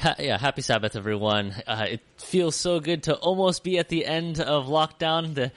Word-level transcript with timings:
Ha- 0.00 0.14
yeah, 0.20 0.38
happy 0.38 0.62
Sabbath, 0.62 0.94
everyone. 0.94 1.52
Uh, 1.66 1.86
it 1.88 2.00
feels 2.18 2.54
so 2.54 2.78
good 2.78 3.02
to 3.04 3.16
almost 3.16 3.64
be 3.64 3.78
at 3.78 3.88
the 3.88 4.06
end 4.06 4.38
of 4.38 4.66
lockdown. 4.66 5.34
The 5.34 5.50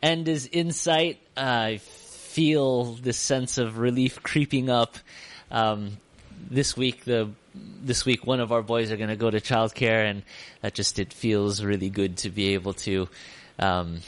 end 0.00 0.28
is 0.28 0.46
in 0.46 0.70
sight. 0.70 1.18
Uh, 1.36 1.40
I 1.40 1.78
feel 1.78 2.94
this 2.94 3.18
sense 3.18 3.58
of 3.58 3.78
relief 3.78 4.22
creeping 4.22 4.70
up. 4.70 4.98
Um, 5.50 5.96
this 6.48 6.76
week, 6.76 7.04
the 7.06 7.30
this 7.54 8.04
week, 8.04 8.24
one 8.24 8.38
of 8.38 8.52
our 8.52 8.62
boys 8.62 8.92
are 8.92 8.96
going 8.96 9.08
to 9.08 9.16
go 9.16 9.30
to 9.30 9.40
childcare, 9.40 10.08
and 10.08 10.22
that 10.60 10.74
just 10.74 11.00
it 11.00 11.12
feels 11.12 11.64
really 11.64 11.90
good 11.90 12.18
to 12.18 12.30
be 12.30 12.54
able 12.54 12.74
to 12.74 13.08
um, 13.58 13.98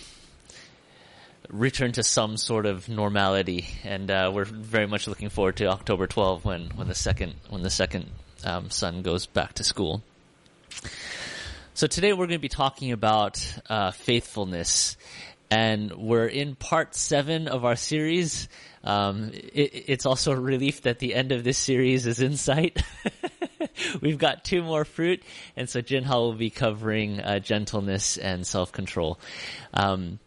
return 1.49 1.91
to 1.93 2.05
some 2.05 2.37
sort 2.37 2.65
of 2.65 2.89
normality. 2.89 3.67
And 3.83 4.09
uh, 4.09 4.31
we're 4.33 4.45
very 4.45 4.87
much 4.87 5.09
looking 5.09 5.31
forward 5.31 5.57
to 5.57 5.67
October 5.67 6.07
12 6.07 6.45
when 6.45 6.71
when 6.77 6.87
the 6.87 6.95
second 6.95 7.35
when 7.49 7.63
the 7.63 7.71
second 7.71 8.07
um, 8.45 8.71
son 8.71 9.03
goes 9.03 9.27
back 9.27 9.55
to 9.55 9.65
school. 9.65 10.03
So 11.75 11.87
today 11.87 12.13
we're 12.13 12.27
going 12.27 12.39
to 12.39 12.43
be 12.43 12.49
talking 12.49 12.93
about 12.93 13.43
uh, 13.69 13.91
faithfulness, 13.93 14.97
and 15.51 15.93
we're 15.93 16.27
in 16.27 16.55
part 16.55 16.95
seven 16.95 17.49
of 17.49 17.65
our 17.65 17.77
series. 17.77 18.49
Um, 18.85 19.31
it, 19.33 19.85
it's 19.89 20.07
also 20.07 20.33
a 20.33 20.41
relief 20.41 20.83
that 20.83 20.99
the 20.99 21.15
end 21.15 21.33
of 21.33 21.45
this 21.45 21.59
series 21.59 22.07
is 22.07 22.21
in 22.21 22.37
sight. 22.37 22.83
We've 24.01 24.19
got 24.19 24.45
two 24.45 24.63
more 24.63 24.85
fruit, 24.85 25.23
and 25.57 25.69
so 25.69 25.81
Jinhao 25.81 26.15
will 26.15 26.35
be 26.35 26.51
covering 26.51 27.21
uh, 27.21 27.39
gentleness 27.39 28.17
and 28.17 28.47
self-control. 28.47 29.19
Um, 29.73 30.19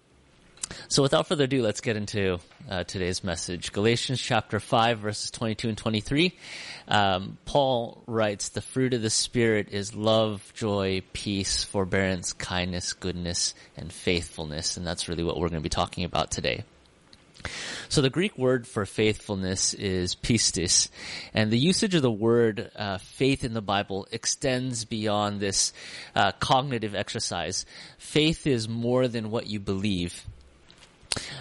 so 0.88 1.04
without 1.04 1.28
further 1.28 1.46
ado, 1.46 1.62
let's 1.62 1.82
get 1.82 1.96
into 1.96 2.40
uh, 2.70 2.84
today's 2.84 3.24
message. 3.24 3.72
Galatians 3.72 4.22
chapter 4.22 4.60
5 4.60 5.00
verses 5.00 5.32
22 5.32 5.70
and 5.70 5.78
23. 5.78 6.38
Um, 6.88 7.38
Paul 7.46 8.04
writes, 8.08 8.50
the 8.50 8.62
fruit 8.62 8.94
of 8.94 9.02
the 9.02 9.10
Spirit 9.10 9.70
is 9.72 9.96
love, 9.96 10.52
joy, 10.56 11.02
peace, 11.14 11.64
forbearance, 11.64 12.34
kindness, 12.34 12.94
goodness, 12.94 13.54
and 13.78 13.92
faithfulness. 13.92 14.78
And 14.78 14.86
that's 14.86 15.08
really 15.08 15.24
what 15.24 15.38
we're 15.38 15.50
going 15.50 15.62
to 15.62 15.64
be 15.64 15.70
talking 15.70 16.04
about 16.04 16.32
today. 16.32 16.64
So 17.90 18.02
the 18.02 18.10
Greek 18.10 18.38
word 18.38 18.66
for 18.66 18.86
faithfulness 18.86 19.74
is 19.74 20.16
pistis, 20.16 20.90
and 21.34 21.52
the 21.52 21.60
usage 21.60 21.94
of 21.96 22.02
the 22.02 22.12
word 22.12 22.72
uh, 22.76 22.98
faith 22.98 23.44
in 23.44 23.54
the 23.54 23.62
Bible 23.62 24.08
extends 24.12 24.86
beyond 24.86 25.40
this 25.40 25.74
uh, 26.16 26.32
cognitive 26.34 26.96
exercise. 26.96 27.66
Faith 27.98 28.48
is 28.48 28.68
more 28.68 29.08
than 29.08 29.30
what 29.30 29.48
you 29.48 29.60
believe. 29.60 30.26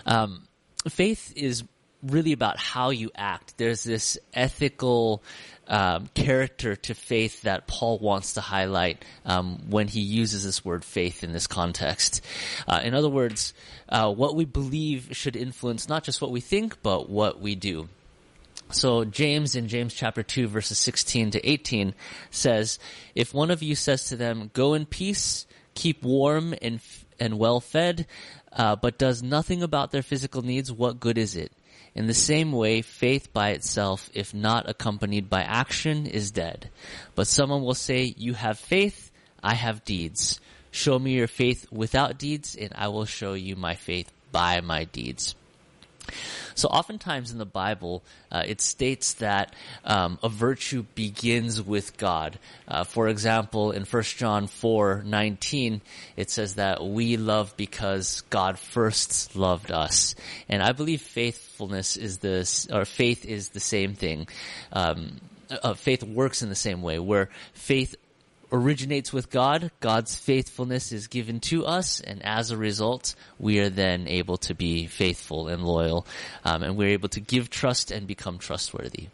Um, 0.06 0.42
faith 0.88 1.32
is 1.36 1.64
really 2.02 2.32
about 2.32 2.58
how 2.58 2.90
you 2.90 3.10
act. 3.14 3.56
There's 3.58 3.84
this 3.84 4.18
ethical 4.34 5.22
um, 5.68 6.08
character 6.14 6.74
to 6.74 6.94
faith 6.94 7.42
that 7.42 7.66
Paul 7.66 7.98
wants 7.98 8.34
to 8.34 8.40
highlight 8.40 9.04
um, 9.24 9.70
when 9.70 9.86
he 9.88 10.00
uses 10.00 10.44
this 10.44 10.64
word 10.64 10.84
faith 10.84 11.22
in 11.22 11.32
this 11.32 11.46
context. 11.46 12.24
Uh, 12.66 12.80
in 12.82 12.94
other 12.94 13.08
words, 13.08 13.54
uh, 13.88 14.12
what 14.12 14.34
we 14.34 14.44
believe 14.44 15.10
should 15.12 15.36
influence 15.36 15.88
not 15.88 16.04
just 16.04 16.20
what 16.20 16.30
we 16.30 16.40
think, 16.40 16.82
but 16.82 17.08
what 17.08 17.40
we 17.40 17.54
do. 17.54 17.88
So 18.70 19.04
James 19.04 19.54
in 19.54 19.68
James 19.68 19.94
chapter 19.94 20.22
2 20.22 20.48
verses 20.48 20.78
16 20.78 21.32
to 21.32 21.48
18 21.48 21.94
says, 22.30 22.78
If 23.14 23.34
one 23.34 23.50
of 23.50 23.62
you 23.62 23.74
says 23.74 24.06
to 24.06 24.16
them, 24.16 24.50
go 24.54 24.74
in 24.74 24.86
peace, 24.86 25.46
keep 25.74 26.02
warm 26.02 26.54
and, 26.60 26.80
and 27.20 27.38
well 27.38 27.60
fed, 27.60 28.06
uh, 28.52 28.76
but 28.76 28.98
does 28.98 29.22
nothing 29.22 29.62
about 29.62 29.90
their 29.90 30.02
physical 30.02 30.42
needs, 30.42 30.70
what 30.70 31.00
good 31.00 31.18
is 31.18 31.36
it? 31.36 31.52
In 31.94 32.06
the 32.06 32.14
same 32.14 32.52
way, 32.52 32.82
faith 32.82 33.32
by 33.32 33.50
itself, 33.50 34.10
if 34.14 34.32
not 34.32 34.68
accompanied 34.68 35.28
by 35.28 35.42
action, 35.42 36.06
is 36.06 36.30
dead. 36.30 36.70
But 37.14 37.26
someone 37.26 37.62
will 37.62 37.74
say, 37.74 38.14
you 38.16 38.34
have 38.34 38.58
faith, 38.58 39.10
I 39.42 39.54
have 39.54 39.84
deeds. 39.84 40.40
Show 40.70 40.98
me 40.98 41.12
your 41.12 41.26
faith 41.26 41.70
without 41.70 42.18
deeds, 42.18 42.56
and 42.56 42.72
I 42.74 42.88
will 42.88 43.04
show 43.04 43.34
you 43.34 43.56
my 43.56 43.74
faith 43.74 44.10
by 44.30 44.62
my 44.62 44.84
deeds. 44.84 45.34
So 46.54 46.68
oftentimes 46.68 47.30
in 47.30 47.38
the 47.38 47.46
Bible, 47.46 48.02
uh, 48.30 48.42
it 48.46 48.60
states 48.60 49.14
that 49.14 49.54
um, 49.84 50.18
a 50.22 50.28
virtue 50.28 50.84
begins 50.94 51.62
with 51.62 51.96
God. 51.96 52.38
Uh, 52.68 52.84
for 52.84 53.08
example, 53.08 53.72
in 53.72 53.84
1 53.84 54.02
John 54.02 54.46
4, 54.46 55.02
19, 55.04 55.80
it 56.16 56.30
says 56.30 56.54
that 56.54 56.84
we 56.84 57.16
love 57.16 57.56
because 57.56 58.22
God 58.30 58.58
first 58.58 59.36
loved 59.36 59.70
us. 59.70 60.14
And 60.48 60.62
I 60.62 60.72
believe 60.72 61.02
faithfulness 61.02 61.96
is 61.96 62.18
this, 62.18 62.68
or 62.70 62.84
faith 62.84 63.24
is 63.24 63.50
the 63.50 63.60
same 63.60 63.94
thing. 63.94 64.28
Um, 64.72 65.20
uh, 65.62 65.74
faith 65.74 66.02
works 66.02 66.42
in 66.42 66.48
the 66.48 66.54
same 66.54 66.82
way, 66.82 66.98
where 66.98 67.28
faith 67.52 67.94
originates 68.52 69.12
with 69.12 69.30
God. 69.30 69.72
God's 69.80 70.14
faithfulness 70.14 70.92
is 70.92 71.08
given 71.08 71.40
to 71.40 71.64
us, 71.64 72.00
and 72.00 72.22
as 72.24 72.50
a 72.50 72.56
result, 72.56 73.14
we 73.38 73.58
are 73.58 73.70
then 73.70 74.06
able 74.06 74.36
to 74.38 74.54
be 74.54 74.86
faithful 74.86 75.48
and 75.48 75.64
loyal, 75.64 76.06
um, 76.44 76.62
and 76.62 76.76
we're 76.76 76.90
able 76.90 77.08
to 77.08 77.20
give 77.20 77.50
trust 77.50 77.90
and 77.90 78.06
become 78.06 78.38
trustworthy. 78.38 79.08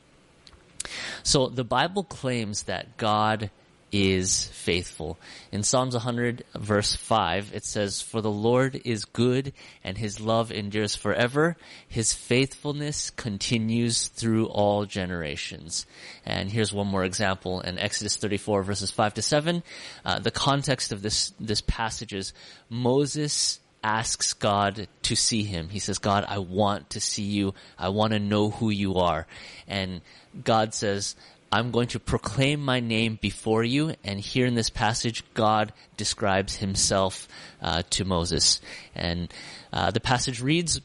So 1.22 1.46
the 1.48 1.64
Bible 1.64 2.04
claims 2.04 2.64
that 2.64 2.96
God 2.96 3.50
is 3.90 4.46
faithful. 4.48 5.18
In 5.50 5.62
Psalms 5.62 5.94
100 5.94 6.44
verse 6.54 6.94
5, 6.94 7.52
it 7.54 7.64
says, 7.64 8.02
For 8.02 8.20
the 8.20 8.30
Lord 8.30 8.80
is 8.84 9.04
good 9.04 9.52
and 9.82 9.96
his 9.96 10.20
love 10.20 10.52
endures 10.52 10.94
forever. 10.94 11.56
His 11.88 12.12
faithfulness 12.12 13.10
continues 13.10 14.08
through 14.08 14.46
all 14.46 14.84
generations. 14.84 15.86
And 16.26 16.50
here's 16.50 16.72
one 16.72 16.86
more 16.86 17.04
example 17.04 17.60
in 17.60 17.78
Exodus 17.78 18.16
34 18.16 18.62
verses 18.62 18.90
5 18.90 19.14
to 19.14 19.22
7. 19.22 19.62
Uh, 20.04 20.18
the 20.18 20.30
context 20.30 20.92
of 20.92 21.02
this, 21.02 21.32
this 21.40 21.62
passage 21.62 22.12
is 22.12 22.32
Moses 22.68 23.60
asks 23.82 24.32
God 24.32 24.88
to 25.02 25.16
see 25.16 25.44
him. 25.44 25.68
He 25.68 25.78
says, 25.78 25.98
God, 25.98 26.24
I 26.28 26.38
want 26.38 26.90
to 26.90 27.00
see 27.00 27.22
you. 27.22 27.54
I 27.78 27.90
want 27.90 28.12
to 28.12 28.18
know 28.18 28.50
who 28.50 28.70
you 28.70 28.96
are. 28.96 29.26
And 29.66 30.00
God 30.44 30.74
says, 30.74 31.16
I'm 31.50 31.70
going 31.70 31.88
to 31.88 32.00
proclaim 32.00 32.60
my 32.60 32.80
name 32.80 33.18
before 33.20 33.64
you. 33.64 33.94
And 34.04 34.20
here 34.20 34.46
in 34.46 34.54
this 34.54 34.68
passage, 34.68 35.24
God 35.32 35.72
describes 35.96 36.56
himself 36.56 37.26
uh, 37.62 37.82
to 37.90 38.04
Moses. 38.04 38.60
And 38.94 39.32
uh, 39.72 39.90
the 39.90 40.00
passage 40.00 40.42
reads, 40.42 40.80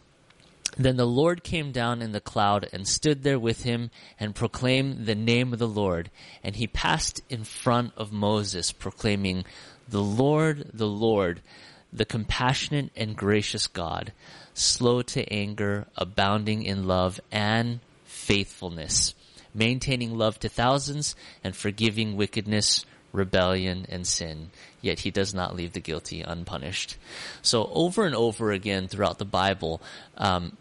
Then 0.77 0.95
the 0.95 1.05
Lord 1.05 1.43
came 1.43 1.73
down 1.73 2.01
in 2.01 2.13
the 2.13 2.21
cloud 2.21 2.69
and 2.71 2.87
stood 2.87 3.23
there 3.23 3.39
with 3.39 3.63
him 3.63 3.91
and 4.17 4.33
proclaimed 4.33 5.05
the 5.05 5.15
name 5.15 5.51
of 5.51 5.59
the 5.59 5.67
Lord. 5.67 6.09
And 6.43 6.55
he 6.55 6.67
passed 6.67 7.21
in 7.29 7.43
front 7.43 7.91
of 7.97 8.13
Moses, 8.13 8.71
proclaiming, 8.71 9.43
The 9.89 10.01
Lord, 10.01 10.71
the 10.73 10.87
Lord, 10.87 11.41
the 11.91 12.05
compassionate 12.05 12.89
and 12.95 13.17
gracious 13.17 13.67
God, 13.67 14.13
slow 14.53 15.01
to 15.01 15.29
anger, 15.31 15.87
abounding 15.97 16.63
in 16.63 16.87
love 16.87 17.19
and 17.33 17.81
faithfulness 18.05 19.13
maintaining 19.53 20.17
love 20.17 20.39
to 20.39 20.49
thousands, 20.49 21.15
and 21.43 21.55
forgiving 21.55 22.15
wickedness, 22.15 22.85
rebellion, 23.11 23.85
and 23.89 24.05
sin. 24.07 24.49
Yet 24.81 24.99
he 24.99 25.11
does 25.11 25.33
not 25.33 25.55
leave 25.55 25.73
the 25.73 25.79
guilty 25.79 26.21
unpunished. 26.21 26.97
So 27.41 27.69
over 27.73 28.05
and 28.05 28.15
over 28.15 28.51
again 28.51 28.87
throughout 28.87 29.19
the 29.19 29.25
Bible, 29.25 29.81
um, 30.17 30.57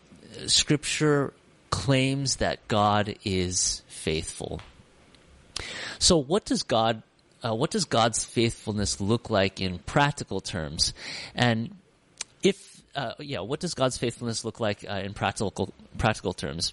Scripture 0.47 1.33
claims 1.71 2.37
that 2.37 2.67
God 2.69 3.17
is 3.25 3.83
faithful. 3.89 4.61
So 5.99 6.19
what 6.19 6.45
does 6.45 6.63
God 6.63 7.03
uh, 7.45 7.55
what 7.55 7.71
does 7.71 7.85
God's 7.87 8.25
faithfulness 8.25 9.01
look 9.01 9.29
like 9.29 9.61
in 9.61 9.79
practical 9.81 10.41
terms? 10.41 10.95
And 11.35 11.75
if 12.43 12.83
uh, 12.95 13.15
yeah, 13.19 13.41
what 13.41 13.61
does 13.61 13.75
God's 13.75 13.99
faithfulness 13.99 14.45
look 14.45 14.61
like 14.61 14.85
uh, 14.89 15.03
in 15.05 15.15
practical 15.15 15.73
practical 15.99 16.33
terms? 16.33 16.73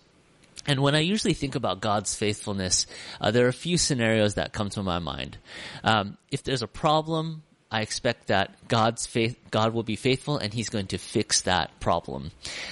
And 0.66 0.82
when 0.82 0.96
I 0.96 1.00
usually 1.00 1.34
think 1.34 1.56
about 1.56 1.82
God's 1.82 2.16
faithfulness, 2.16 2.86
uh, 3.20 3.32
there 3.32 3.46
are 3.46 3.50
a 3.50 3.54
few 3.54 3.78
scenarios 3.78 4.36
that 4.36 4.54
come 4.54 4.70
to 4.72 4.84
my 4.84 5.00
mind. 5.00 5.38
Um, 5.84 6.18
if 6.32 6.44
there's 6.44 6.62
a 6.62 6.68
problem, 6.68 7.44
I 7.72 7.82
expect 7.82 8.28
that 8.28 8.68
God's 8.68 9.06
faith, 9.06 9.38
God 9.52 9.74
will 9.74 9.84
be 9.84 9.96
faithful 9.96 10.38
and 10.38 10.52
He's 10.52 10.70
going 10.70 10.88
to 10.88 10.98
fix 10.98 11.42
that 11.42 11.80
problem. 11.80 12.32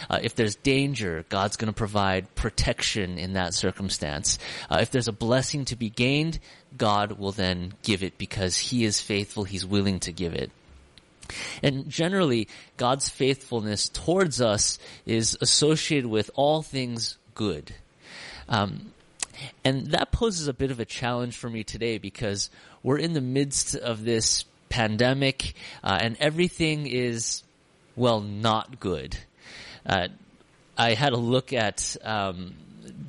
Uh, 0.09 0.19
if 0.23 0.35
there's 0.35 0.55
danger, 0.55 1.23
God's 1.29 1.55
going 1.55 1.71
to 1.71 1.77
provide 1.77 2.33
protection 2.35 3.19
in 3.19 3.33
that 3.33 3.53
circumstance. 3.53 4.39
Uh, 4.69 4.79
if 4.81 4.89
there's 4.89 5.07
a 5.07 5.13
blessing 5.13 5.65
to 5.65 5.75
be 5.75 5.89
gained, 5.89 6.39
God 6.75 7.13
will 7.13 7.31
then 7.31 7.73
give 7.83 8.01
it 8.01 8.17
because 8.17 8.57
He 8.57 8.85
is 8.85 8.99
faithful. 8.99 9.43
He's 9.43 9.65
willing 9.65 9.99
to 10.01 10.11
give 10.11 10.33
it. 10.33 10.51
And 11.61 11.89
generally, 11.89 12.47
God's 12.77 13.09
faithfulness 13.09 13.89
towards 13.89 14.41
us 14.41 14.79
is 15.05 15.37
associated 15.41 16.09
with 16.09 16.31
all 16.35 16.63
things 16.63 17.17
good. 17.37 17.75
Um, 18.49 18.91
and 19.63 19.91
that 19.91 20.11
poses 20.11 20.47
a 20.47 20.53
bit 20.53 20.71
of 20.71 20.79
a 20.79 20.85
challenge 20.85 21.37
for 21.37 21.49
me 21.49 21.63
today 21.63 21.99
because 21.99 22.49
we're 22.81 22.97
in 22.97 23.13
the 23.13 23.21
midst 23.21 23.75
of 23.75 24.03
this 24.03 24.43
pandemic 24.69 25.53
uh, 25.83 25.99
and 26.01 26.17
everything 26.19 26.87
is, 26.87 27.43
well, 27.95 28.19
not 28.19 28.79
good. 28.79 29.17
Uh, 29.85 30.07
I 30.77 30.95
had 30.95 31.13
a 31.13 31.17
look 31.17 31.53
at 31.53 31.95
um, 32.03 32.55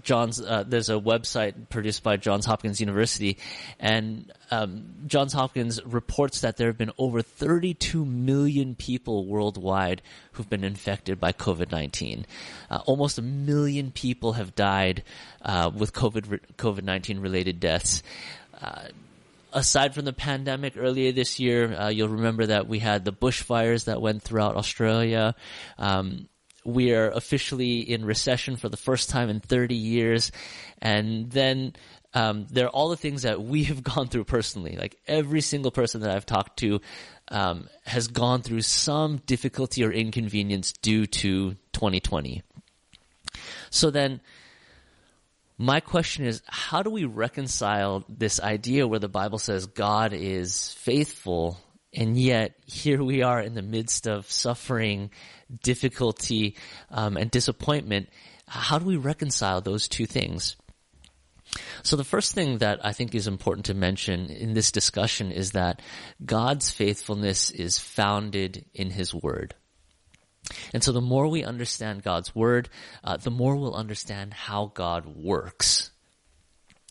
Johns. 0.02 0.40
Uh, 0.40 0.64
there's 0.66 0.88
a 0.88 0.94
website 0.94 1.68
produced 1.68 2.02
by 2.02 2.16
Johns 2.16 2.46
Hopkins 2.46 2.80
University, 2.80 3.38
and 3.78 4.32
um, 4.50 4.94
Johns 5.06 5.32
Hopkins 5.32 5.84
reports 5.84 6.40
that 6.42 6.56
there 6.56 6.68
have 6.68 6.78
been 6.78 6.92
over 6.98 7.22
32 7.22 8.04
million 8.04 8.74
people 8.74 9.26
worldwide 9.26 10.02
who've 10.32 10.48
been 10.48 10.64
infected 10.64 11.20
by 11.20 11.32
COVID-19. 11.32 12.24
Uh, 12.70 12.80
almost 12.86 13.18
a 13.18 13.22
million 13.22 13.90
people 13.90 14.34
have 14.34 14.54
died 14.54 15.02
uh, 15.42 15.70
with 15.74 15.92
COVID 15.92 16.40
COVID-19 16.56 17.22
related 17.22 17.60
deaths. 17.60 18.02
Uh, 18.60 18.88
aside 19.52 19.94
from 19.94 20.04
the 20.04 20.12
pandemic 20.12 20.74
earlier 20.76 21.12
this 21.12 21.38
year, 21.38 21.72
uh, 21.74 21.88
you'll 21.88 22.08
remember 22.08 22.46
that 22.46 22.68
we 22.68 22.78
had 22.78 23.04
the 23.04 23.12
bushfires 23.12 23.84
that 23.84 24.00
went 24.00 24.22
throughout 24.22 24.56
Australia. 24.56 25.34
Um, 25.78 26.28
we 26.68 26.92
are 26.92 27.10
officially 27.10 27.80
in 27.80 28.04
recession 28.04 28.56
for 28.56 28.68
the 28.68 28.76
first 28.76 29.08
time 29.08 29.30
in 29.30 29.40
30 29.40 29.74
years. 29.74 30.30
And 30.80 31.30
then 31.30 31.72
um, 32.12 32.46
there 32.50 32.66
are 32.66 32.70
all 32.70 32.90
the 32.90 32.96
things 32.96 33.22
that 33.22 33.42
we 33.42 33.64
have 33.64 33.82
gone 33.94 34.08
through 34.08 34.24
personally. 34.24 34.76
Like 34.76 34.98
every 35.06 35.40
single 35.40 35.70
person 35.70 36.02
that 36.02 36.10
I've 36.10 36.26
talked 36.26 36.58
to 36.58 36.80
um, 37.28 37.68
has 37.84 38.08
gone 38.08 38.42
through 38.42 38.60
some 38.62 39.18
difficulty 39.24 39.82
or 39.84 39.90
inconvenience 39.90 40.72
due 40.72 41.06
to 41.06 41.54
2020. 41.72 42.42
So 43.70 43.90
then, 43.90 44.20
my 45.56 45.80
question 45.80 46.24
is, 46.24 46.42
how 46.46 46.82
do 46.82 46.90
we 46.90 47.04
reconcile 47.04 48.04
this 48.08 48.40
idea 48.40 48.86
where 48.86 49.00
the 49.00 49.08
Bible 49.08 49.38
says 49.38 49.66
God 49.66 50.12
is 50.12 50.72
faithful 50.74 51.58
and 51.92 52.18
yet 52.18 52.54
here 52.66 53.02
we 53.02 53.22
are 53.22 53.40
in 53.40 53.54
the 53.54 53.62
midst 53.62 54.06
of 54.06 54.30
suffering, 54.30 55.10
difficulty, 55.62 56.56
um, 56.90 57.16
and 57.16 57.30
disappointment. 57.30 58.08
How 58.46 58.78
do 58.78 58.84
we 58.84 58.96
reconcile 58.96 59.60
those 59.60 59.88
two 59.88 60.06
things? 60.06 60.56
So 61.82 61.96
the 61.96 62.04
first 62.04 62.34
thing 62.34 62.58
that 62.58 62.84
I 62.84 62.92
think 62.92 63.14
is 63.14 63.26
important 63.26 63.66
to 63.66 63.74
mention 63.74 64.30
in 64.30 64.52
this 64.52 64.70
discussion 64.70 65.32
is 65.32 65.52
that 65.52 65.80
God's 66.24 66.70
faithfulness 66.70 67.50
is 67.50 67.78
founded 67.78 68.66
in 68.74 68.90
His 68.90 69.14
Word. 69.14 69.54
And 70.72 70.82
so 70.82 70.92
the 70.92 71.00
more 71.00 71.28
we 71.28 71.44
understand 71.44 72.02
God's 72.02 72.34
Word, 72.34 72.68
uh, 73.02 73.16
the 73.16 73.30
more 73.30 73.56
we'll 73.56 73.74
understand 73.74 74.34
how 74.34 74.72
God 74.74 75.06
works. 75.06 75.90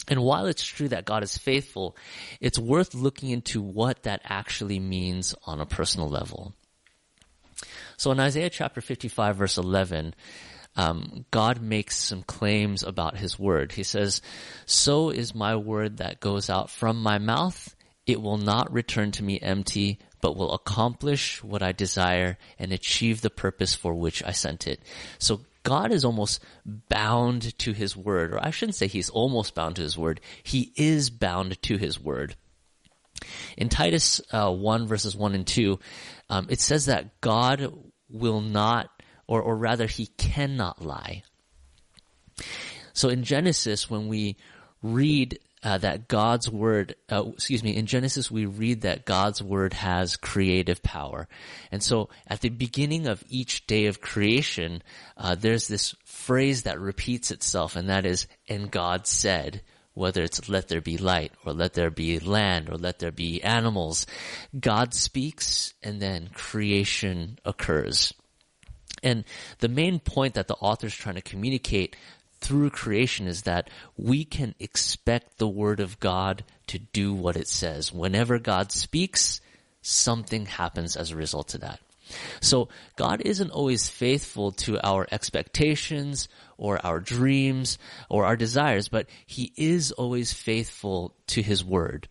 And 0.07 0.23
while 0.23 0.45
it's 0.45 0.65
true 0.65 0.87
that 0.89 1.05
God 1.05 1.23
is 1.23 1.37
faithful, 1.37 1.97
it's 2.39 2.57
worth 2.57 2.93
looking 2.93 3.29
into 3.29 3.61
what 3.61 4.03
that 4.03 4.21
actually 4.23 4.79
means 4.79 5.35
on 5.45 5.59
a 5.59 5.65
personal 5.65 6.07
level. 6.07 6.53
So 7.97 8.11
in 8.11 8.19
Isaiah 8.19 8.49
chapter 8.49 8.79
55 8.79 9.35
verse 9.35 9.57
11, 9.57 10.13
um, 10.75 11.25
God 11.31 11.61
makes 11.61 11.97
some 11.97 12.21
claims 12.21 12.83
about 12.83 13.17
his 13.17 13.39
word. 13.39 13.71
He 13.71 13.83
says, 13.83 14.21
So 14.65 15.09
is 15.09 15.33
my 15.33 15.55
word 15.55 15.97
that 15.97 16.19
goes 16.19 16.49
out 16.49 16.69
from 16.69 17.01
my 17.01 17.17
mouth. 17.17 17.75
It 18.05 18.21
will 18.21 18.37
not 18.37 18.71
return 18.71 19.11
to 19.13 19.23
me 19.23 19.39
empty, 19.41 19.99
but 20.21 20.37
will 20.37 20.53
accomplish 20.53 21.43
what 21.43 21.63
I 21.63 21.71
desire 21.71 22.37
and 22.59 22.71
achieve 22.71 23.21
the 23.21 23.29
purpose 23.31 23.73
for 23.73 23.93
which 23.95 24.23
I 24.23 24.31
sent 24.31 24.67
it. 24.67 24.81
So 25.17 25.41
God 25.67 25.91
is 25.91 26.05
almost 26.05 26.41
bound 26.65 27.57
to 27.59 27.73
his 27.73 27.97
word, 27.97 28.33
or 28.33 28.41
I 28.41 28.51
shouldn't 28.51 28.75
say 28.75 28.87
he's 28.87 29.09
almost 29.09 29.53
bound 29.53 29.75
to 29.75 29.81
his 29.81 29.97
word. 29.97 30.21
He 30.41 30.71
is 30.77 31.09
bound 31.09 31.61
to 31.63 31.75
his 31.75 31.99
word. 31.99 32.37
In 33.57 33.67
Titus 33.67 34.21
uh, 34.31 34.49
1 34.49 34.87
verses 34.87 35.13
1 35.13 35.35
and 35.35 35.45
2, 35.45 35.77
um, 36.29 36.47
it 36.49 36.61
says 36.61 36.85
that 36.85 37.19
God 37.19 37.73
will 38.09 38.39
not, 38.39 38.89
or, 39.27 39.41
or 39.41 39.57
rather 39.57 39.87
he 39.87 40.05
cannot 40.05 40.81
lie. 40.81 41.23
So 42.93 43.09
in 43.09 43.25
Genesis, 43.25 43.89
when 43.89 44.07
we 44.07 44.37
read 44.81 45.39
uh, 45.63 45.77
that 45.79 46.07
God's 46.07 46.49
word, 46.49 46.95
uh, 47.09 47.23
excuse 47.33 47.63
me, 47.63 47.75
in 47.75 47.87
Genesis 47.87 48.29
we 48.29 48.45
read 48.45 48.81
that 48.81 49.05
God's 49.05 49.41
word 49.41 49.73
has 49.73 50.15
creative 50.15 50.83
power. 50.83 51.27
And 51.71 51.81
so 51.81 52.09
at 52.27 52.41
the 52.41 52.49
beginning 52.49 53.07
of 53.07 53.23
each 53.27 53.65
day 53.67 53.87
of 53.87 54.01
creation, 54.01 54.83
uh, 55.17 55.35
there's 55.35 55.67
this 55.67 55.95
phrase 56.05 56.63
that 56.63 56.79
repeats 56.79 57.31
itself 57.31 57.75
and 57.75 57.89
that 57.89 58.05
is, 58.05 58.27
and 58.47 58.71
God 58.71 59.07
said, 59.07 59.61
whether 59.93 60.21
it's 60.21 60.47
let 60.47 60.67
there 60.67 60.79
be 60.79 60.97
light 60.97 61.31
or 61.43 61.53
let 61.53 61.73
there 61.73 61.89
be 61.89 62.19
land 62.19 62.69
or 62.69 62.77
let 62.77 62.99
there 62.99 63.11
be 63.11 63.41
animals. 63.41 64.05
God 64.57 64.93
speaks 64.93 65.73
and 65.81 65.99
then 65.99 66.29
creation 66.35 67.39
occurs. 67.43 68.13
And 69.01 69.25
the 69.59 69.69
main 69.69 69.99
point 69.99 70.35
that 70.35 70.47
the 70.47 70.55
author 70.55 70.87
is 70.87 70.95
trying 70.95 71.15
to 71.15 71.21
communicate 71.21 71.95
through 72.39 72.69
creation 72.69 73.27
is 73.27 73.43
that 73.43 73.69
we 73.97 74.23
can 74.23 74.55
expect 74.59 75.37
the 75.37 75.47
word 75.47 75.79
of 75.79 75.99
God 75.99 76.43
to 76.67 76.79
do 76.79 77.13
what 77.13 77.35
it 77.35 77.47
says. 77.47 77.91
Whenever 77.91 78.39
God 78.39 78.71
speaks, 78.71 79.41
something 79.81 80.45
happens 80.45 80.95
as 80.95 81.11
a 81.11 81.15
result 81.15 81.53
of 81.55 81.61
that. 81.61 81.79
So 82.39 82.69
God 82.95 83.21
isn't 83.21 83.51
always 83.51 83.89
faithful 83.89 84.51
to 84.53 84.79
our 84.85 85.07
expectations 85.11 86.29
or 86.57 86.83
our 86.85 86.99
dreams 86.99 87.77
or 88.09 88.25
our 88.25 88.37
desires, 88.37 88.87
but 88.87 89.07
He 89.25 89.51
is 89.57 89.91
always 89.91 90.31
faithful 90.33 91.13
to 91.27 91.41
His 91.41 91.65
word. 91.65 92.07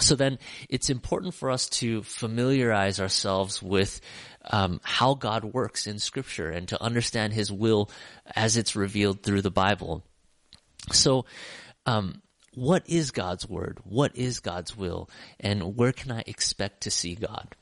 So 0.00 0.16
then 0.16 0.38
it's 0.68 0.90
important 0.90 1.34
for 1.34 1.50
us 1.50 1.68
to 1.70 2.02
familiarize 2.02 3.00
ourselves 3.00 3.62
with 3.62 4.00
um, 4.50 4.80
how 4.82 5.14
God 5.14 5.44
works 5.44 5.86
in 5.86 5.98
Scripture 5.98 6.50
and 6.50 6.68
to 6.68 6.82
understand 6.82 7.32
His 7.32 7.50
will 7.52 7.90
as 8.34 8.56
it's 8.56 8.76
revealed 8.76 9.22
through 9.22 9.42
the 9.42 9.50
Bible. 9.50 10.02
So, 10.92 11.24
um, 11.86 12.22
what 12.54 12.88
is 12.88 13.10
God's 13.10 13.48
word? 13.48 13.78
What 13.84 14.16
is 14.16 14.40
God's 14.40 14.76
will? 14.76 15.10
And 15.40 15.76
where 15.76 15.92
can 15.92 16.12
I 16.12 16.22
expect 16.26 16.82
to 16.82 16.90
see 16.90 17.14
God? 17.14 17.56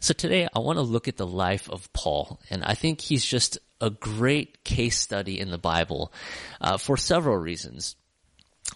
So 0.00 0.14
today 0.14 0.48
I 0.52 0.58
want 0.58 0.78
to 0.78 0.82
look 0.82 1.06
at 1.06 1.16
the 1.16 1.26
life 1.26 1.70
of 1.70 1.92
Paul, 1.92 2.40
and 2.50 2.64
I 2.64 2.74
think 2.74 3.00
he's 3.00 3.24
just 3.24 3.58
a 3.80 3.90
great 3.90 4.64
case 4.64 4.98
study 4.98 5.38
in 5.38 5.50
the 5.50 5.58
Bible 5.58 6.12
uh, 6.60 6.78
for 6.78 6.96
several 6.96 7.36
reasons. 7.36 7.96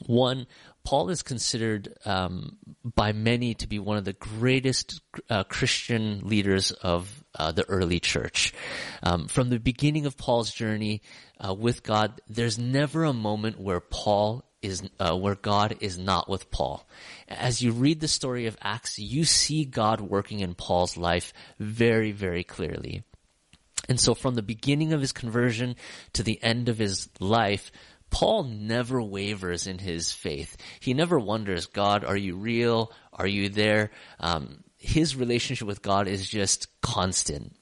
One, 0.07 0.47
Paul 0.87 1.11
is 1.11 1.23
considered 1.23 1.99
um, 2.05 2.59
by 2.85 3.11
many 3.11 3.55
to 3.55 3.67
be 3.67 3.81
one 3.81 3.97
of 3.97 4.05
the 4.05 4.13
greatest 4.13 5.01
uh, 5.29 5.43
Christian 5.43 6.21
leaders 6.23 6.71
of 6.71 7.25
uh, 7.35 7.51
the 7.51 7.69
early 7.69 7.99
church. 7.99 8.55
Um, 9.03 9.27
from 9.27 9.51
the 9.51 9.59
beginning 9.59 10.07
of 10.07 10.17
Paul's 10.17 10.55
journey 10.55 11.03
uh, 11.45 11.53
with 11.55 11.83
God, 11.83 12.21
there's 12.29 12.57
never 12.57 13.03
a 13.03 13.13
moment 13.13 13.59
where 13.59 13.81
Paul 13.81 14.45
is 14.63 14.89
uh, 15.01 15.17
where 15.17 15.35
God 15.35 15.77
is 15.81 15.99
not 15.99 16.29
with 16.29 16.53
Paul. 16.53 16.89
As 17.29 17.61
you 17.61 17.73
read 17.73 17.99
the 17.99 18.07
story 18.07 18.47
of 18.47 18.57
Acts, 18.63 18.97
you 18.97 19.25
see 19.25 19.65
God 19.65 20.01
working 20.01 20.39
in 20.39 20.55
Paul's 20.55 20.97
life 20.97 21.33
very, 21.59 22.13
very 22.13 22.45
clearly. 22.45 23.03
And 23.89 24.01
so 24.01 24.15
from 24.15 24.35
the 24.35 24.43
beginning 24.43 24.93
of 24.93 25.01
his 25.01 25.13
conversion 25.13 25.77
to 26.13 26.23
the 26.23 26.43
end 26.43 26.69
of 26.69 26.79
his 26.79 27.09
life, 27.21 27.71
Paul 28.17 28.45
never 28.45 29.03
wavers 29.03 29.67
in 29.67 29.79
his 29.79 30.11
faith. 30.11 30.57
He 30.81 30.95
never 30.95 31.19
wonders, 31.19 31.67
God, 31.67 32.03
are 32.03 32.17
you 32.17 32.37
real? 32.37 32.91
Are 33.13 33.27
you 33.27 33.51
there? 33.51 33.91
Um, 34.19 34.65
his 34.79 35.15
relationship 35.15 35.69
with 35.69 35.83
God 35.83 36.09
is 36.09 36.27
just 36.27 36.69
constant. 36.81 37.55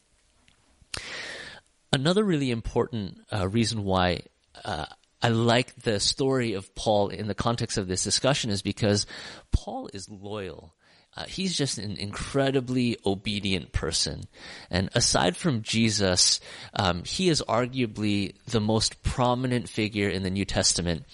Another 1.93 2.23
really 2.23 2.53
important 2.53 3.19
uh, 3.33 3.49
reason 3.49 3.83
why 3.83 4.21
uh, 4.65 4.87
I 5.21 5.31
like 5.31 5.75
the 5.75 5.99
story 5.99 6.53
of 6.53 6.73
Paul 6.77 7.09
in 7.09 7.27
the 7.27 7.35
context 7.35 7.77
of 7.77 7.89
this 7.89 8.05
discussion 8.05 8.51
is 8.51 8.63
because 8.63 9.07
Paul 9.51 9.91
is 9.93 10.09
loyal. 10.09 10.73
Uh, 11.17 11.25
he's 11.25 11.57
just 11.57 11.79
an 11.79 11.97
incredibly 11.97 12.99
obedient 13.07 13.73
person. 13.73 14.25
And 14.71 14.91
aside 14.95 15.37
from 15.37 15.63
Jesus, 15.63 16.41
um, 16.75 17.05
he 17.05 17.29
is 17.29 17.43
arguably 17.49 18.35
the 18.47 18.61
most 18.61 19.03
prominent 19.03 19.69
figure 19.69 20.09
in 20.09 20.25
the 20.25 20.31
New 20.31 20.45
Testament. 20.45 21.05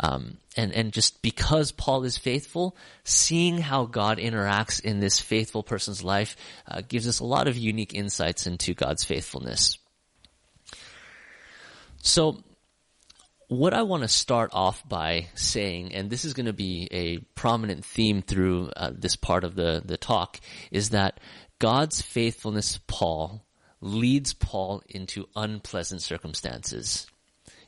Um, 0.00 0.38
and, 0.56 0.72
and 0.72 0.92
just 0.92 1.22
because 1.22 1.72
Paul 1.72 2.04
is 2.04 2.18
faithful, 2.18 2.76
seeing 3.04 3.58
how 3.58 3.86
God 3.86 4.18
interacts 4.18 4.80
in 4.84 5.00
this 5.00 5.20
faithful 5.20 5.62
person's 5.62 6.02
life 6.02 6.36
uh, 6.68 6.82
gives 6.86 7.06
us 7.06 7.20
a 7.20 7.24
lot 7.24 7.48
of 7.48 7.56
unique 7.56 7.94
insights 7.94 8.46
into 8.46 8.74
God's 8.74 9.04
faithfulness. 9.04 9.78
So, 12.02 12.42
what 13.48 13.74
I 13.74 13.82
want 13.82 14.02
to 14.02 14.08
start 14.08 14.50
off 14.52 14.86
by 14.88 15.26
saying, 15.34 15.94
and 15.94 16.10
this 16.10 16.24
is 16.24 16.34
going 16.34 16.46
to 16.46 16.52
be 16.52 16.88
a 16.90 17.18
prominent 17.34 17.84
theme 17.84 18.22
through 18.22 18.70
uh, 18.76 18.90
this 18.94 19.16
part 19.16 19.44
of 19.44 19.54
the, 19.54 19.82
the 19.84 19.96
talk, 19.96 20.40
is 20.70 20.90
that 20.90 21.20
God's 21.58 22.02
faithfulness 22.02 22.78
Paul 22.86 23.44
leads 23.80 24.32
Paul 24.32 24.82
into 24.88 25.28
unpleasant 25.36 26.02
circumstances. 26.02 27.06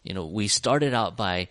You 0.03 0.15
know, 0.15 0.27
we 0.27 0.49
started 0.49 0.95
out 0.95 1.17
by 1.17 1.49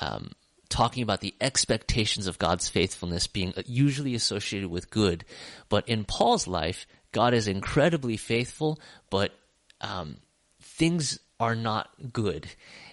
um, 0.00 0.32
talking 0.68 1.02
about 1.02 1.20
the 1.20 1.34
expectations 1.40 2.26
of 2.26 2.38
God's 2.38 2.68
faithfulness 2.68 3.26
being 3.26 3.52
usually 3.66 4.14
associated 4.14 4.70
with 4.70 4.90
good, 4.90 5.24
but 5.68 5.88
in 5.88 6.04
Paul's 6.04 6.46
life, 6.46 6.86
God 7.12 7.34
is 7.34 7.46
incredibly 7.46 8.16
faithful, 8.16 8.80
but 9.10 9.32
um, 9.80 10.16
things 10.60 11.18
are 11.38 11.54
not 11.54 11.90
good. 12.12 12.48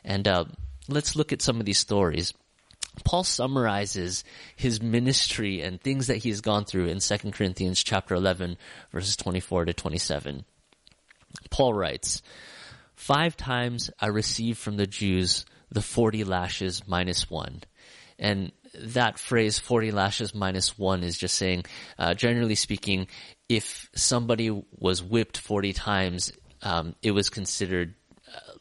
And 0.09 0.27
uh, 0.27 0.45
let's 0.87 1.15
look 1.15 1.31
at 1.31 1.41
some 1.41 1.59
of 1.59 1.65
these 1.67 1.77
stories. 1.77 2.33
Paul 3.05 3.23
summarizes 3.23 4.23
his 4.55 4.81
ministry 4.81 5.61
and 5.61 5.79
things 5.79 6.07
that 6.07 6.17
he 6.17 6.29
has 6.29 6.41
gone 6.41 6.65
through 6.65 6.87
in 6.87 6.99
2 6.99 7.17
Corinthians 7.31 7.83
chapter 7.83 8.15
11 8.15 8.57
verses 8.91 9.15
24 9.15 9.65
to 9.65 9.73
27. 9.73 10.43
Paul 11.51 11.75
writes, 11.75 12.23
Five 12.95 13.37
times 13.37 13.91
I 13.99 14.07
received 14.07 14.57
from 14.57 14.77
the 14.77 14.87
Jews 14.87 15.45
the 15.71 15.81
40 15.81 16.23
lashes 16.23 16.87
minus 16.87 17.29
one. 17.29 17.61
And 18.17 18.51
that 18.73 19.19
phrase 19.19 19.59
40 19.59 19.91
lashes 19.91 20.33
minus 20.33 20.77
one 20.77 21.03
is 21.03 21.17
just 21.17 21.35
saying, 21.35 21.65
uh, 21.99 22.15
generally 22.15 22.55
speaking, 22.55 23.07
if 23.47 23.89
somebody 23.93 24.49
was 24.71 25.03
whipped 25.03 25.37
40 25.37 25.71
times, 25.73 26.33
um, 26.63 26.95
it 27.03 27.11
was 27.11 27.29
considered 27.29 27.93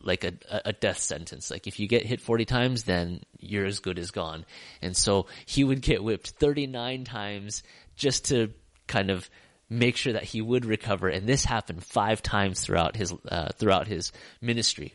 like 0.00 0.24
a, 0.24 0.34
a 0.64 0.72
death 0.72 0.98
sentence. 0.98 1.50
Like 1.50 1.66
if 1.66 1.80
you 1.80 1.86
get 1.86 2.06
hit 2.06 2.20
40 2.20 2.44
times, 2.44 2.84
then 2.84 3.22
you're 3.38 3.66
as 3.66 3.80
good 3.80 3.98
as 3.98 4.10
gone. 4.10 4.44
And 4.82 4.96
so 4.96 5.26
he 5.46 5.64
would 5.64 5.82
get 5.82 6.02
whipped 6.02 6.30
39 6.30 7.04
times 7.04 7.62
just 7.96 8.26
to 8.26 8.52
kind 8.86 9.10
of 9.10 9.28
make 9.68 9.96
sure 9.96 10.14
that 10.14 10.24
he 10.24 10.40
would 10.40 10.64
recover. 10.64 11.08
And 11.08 11.26
this 11.26 11.44
happened 11.44 11.84
five 11.84 12.22
times 12.22 12.60
throughout 12.60 12.96
his, 12.96 13.12
uh, 13.28 13.48
throughout 13.56 13.86
his 13.86 14.12
ministry. 14.40 14.94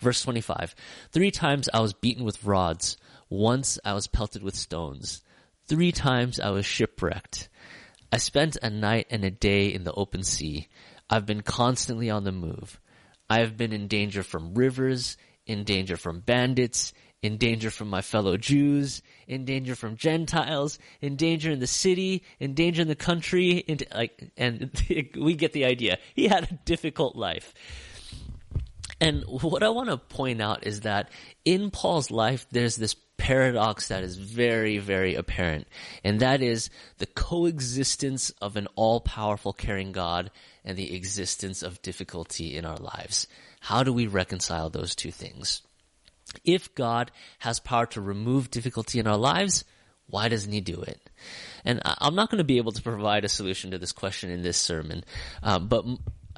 Verse 0.00 0.22
25. 0.22 0.74
Three 1.12 1.30
times 1.30 1.68
I 1.72 1.80
was 1.80 1.94
beaten 1.94 2.24
with 2.24 2.44
rods. 2.44 2.96
Once 3.28 3.78
I 3.84 3.94
was 3.94 4.06
pelted 4.06 4.42
with 4.42 4.54
stones. 4.54 5.22
Three 5.66 5.92
times 5.92 6.38
I 6.38 6.50
was 6.50 6.66
shipwrecked. 6.66 7.48
I 8.12 8.18
spent 8.18 8.56
a 8.62 8.70
night 8.70 9.06
and 9.10 9.24
a 9.24 9.30
day 9.30 9.72
in 9.72 9.84
the 9.84 9.92
open 9.92 10.22
sea. 10.22 10.68
I've 11.08 11.26
been 11.26 11.42
constantly 11.42 12.10
on 12.10 12.24
the 12.24 12.32
move. 12.32 12.80
I 13.28 13.38
have 13.40 13.56
been 13.56 13.72
in 13.72 13.88
danger 13.88 14.22
from 14.22 14.54
rivers, 14.54 15.16
in 15.46 15.64
danger 15.64 15.96
from 15.96 16.20
bandits, 16.20 16.92
in 17.22 17.38
danger 17.38 17.70
from 17.70 17.88
my 17.88 18.02
fellow 18.02 18.36
Jews, 18.36 19.00
in 19.26 19.46
danger 19.46 19.74
from 19.74 19.96
Gentiles, 19.96 20.78
in 21.00 21.16
danger 21.16 21.50
in 21.50 21.58
the 21.58 21.66
city, 21.66 22.22
in 22.38 22.52
danger 22.52 22.82
in 22.82 22.88
the 22.88 22.94
country, 22.94 23.64
like, 23.94 24.30
and 24.36 24.70
we 25.16 25.34
get 25.34 25.54
the 25.54 25.64
idea. 25.64 25.98
He 26.14 26.28
had 26.28 26.44
a 26.44 26.54
difficult 26.66 27.16
life. 27.16 27.54
And 29.00 29.24
what 29.26 29.62
I 29.62 29.68
want 29.68 29.88
to 29.90 29.96
point 29.96 30.40
out 30.40 30.66
is 30.66 30.80
that 30.82 31.10
in 31.44 31.70
Paul's 31.70 32.10
life, 32.10 32.46
there's 32.50 32.76
this 32.76 32.94
paradox 33.16 33.88
that 33.88 34.02
is 34.02 34.16
very, 34.16 34.78
very 34.78 35.14
apparent. 35.14 35.66
And 36.02 36.20
that 36.20 36.42
is 36.42 36.70
the 36.98 37.06
coexistence 37.06 38.30
of 38.40 38.56
an 38.56 38.68
all-powerful 38.74 39.52
caring 39.52 39.92
God 39.92 40.30
and 40.64 40.76
the 40.76 40.94
existence 40.94 41.62
of 41.62 41.82
difficulty 41.82 42.56
in 42.56 42.64
our 42.64 42.76
lives. 42.76 43.26
How 43.60 43.82
do 43.82 43.92
we 43.92 44.06
reconcile 44.06 44.70
those 44.70 44.94
two 44.94 45.10
things? 45.10 45.62
If 46.44 46.74
God 46.74 47.10
has 47.40 47.60
power 47.60 47.86
to 47.86 48.00
remove 48.00 48.50
difficulty 48.50 48.98
in 48.98 49.06
our 49.06 49.16
lives, 49.16 49.64
why 50.06 50.28
doesn't 50.28 50.52
he 50.52 50.60
do 50.60 50.82
it? 50.82 51.10
And 51.64 51.80
I'm 51.84 52.14
not 52.14 52.30
going 52.30 52.38
to 52.38 52.44
be 52.44 52.58
able 52.58 52.72
to 52.72 52.82
provide 52.82 53.24
a 53.24 53.28
solution 53.28 53.70
to 53.70 53.78
this 53.78 53.92
question 53.92 54.30
in 54.30 54.42
this 54.42 54.58
sermon, 54.58 55.04
uh, 55.42 55.58
but 55.58 55.84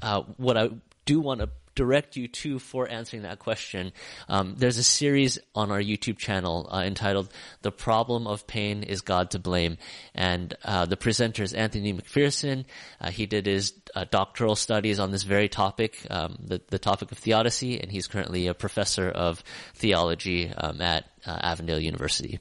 uh, 0.02 0.22
what 0.36 0.56
I 0.56 0.70
do 1.04 1.20
want 1.20 1.40
to 1.40 1.50
direct 1.76 2.16
you 2.16 2.26
to 2.26 2.58
for 2.58 2.90
answering 2.90 3.22
that 3.22 3.38
question. 3.38 3.92
Um, 4.28 4.56
there's 4.56 4.78
a 4.78 4.82
series 4.82 5.38
on 5.54 5.70
our 5.70 5.80
YouTube 5.80 6.18
channel 6.18 6.68
uh, 6.72 6.80
entitled 6.80 7.30
"The 7.62 7.70
Problem 7.70 8.26
of 8.26 8.46
Pain 8.48 8.82
Is 8.82 9.02
God 9.02 9.30
to 9.30 9.38
Blame," 9.38 9.78
and 10.14 10.56
uh, 10.64 10.86
the 10.86 10.96
presenter 10.96 11.44
is 11.44 11.52
Anthony 11.52 11.92
McPherson. 11.92 12.64
Uh, 13.00 13.10
he 13.10 13.26
did 13.26 13.46
his 13.46 13.74
uh, 13.94 14.04
doctoral 14.10 14.56
studies 14.56 14.98
on 14.98 15.12
this 15.12 15.22
very 15.22 15.48
topic, 15.48 15.98
um, 16.10 16.36
the, 16.44 16.60
the 16.68 16.78
topic 16.80 17.12
of 17.12 17.18
theodicy, 17.18 17.80
and 17.80 17.92
he's 17.92 18.08
currently 18.08 18.48
a 18.48 18.54
professor 18.54 19.08
of 19.08 19.44
theology 19.74 20.50
um, 20.50 20.80
at 20.80 21.04
uh, 21.24 21.38
Avondale 21.42 21.78
University. 21.78 22.40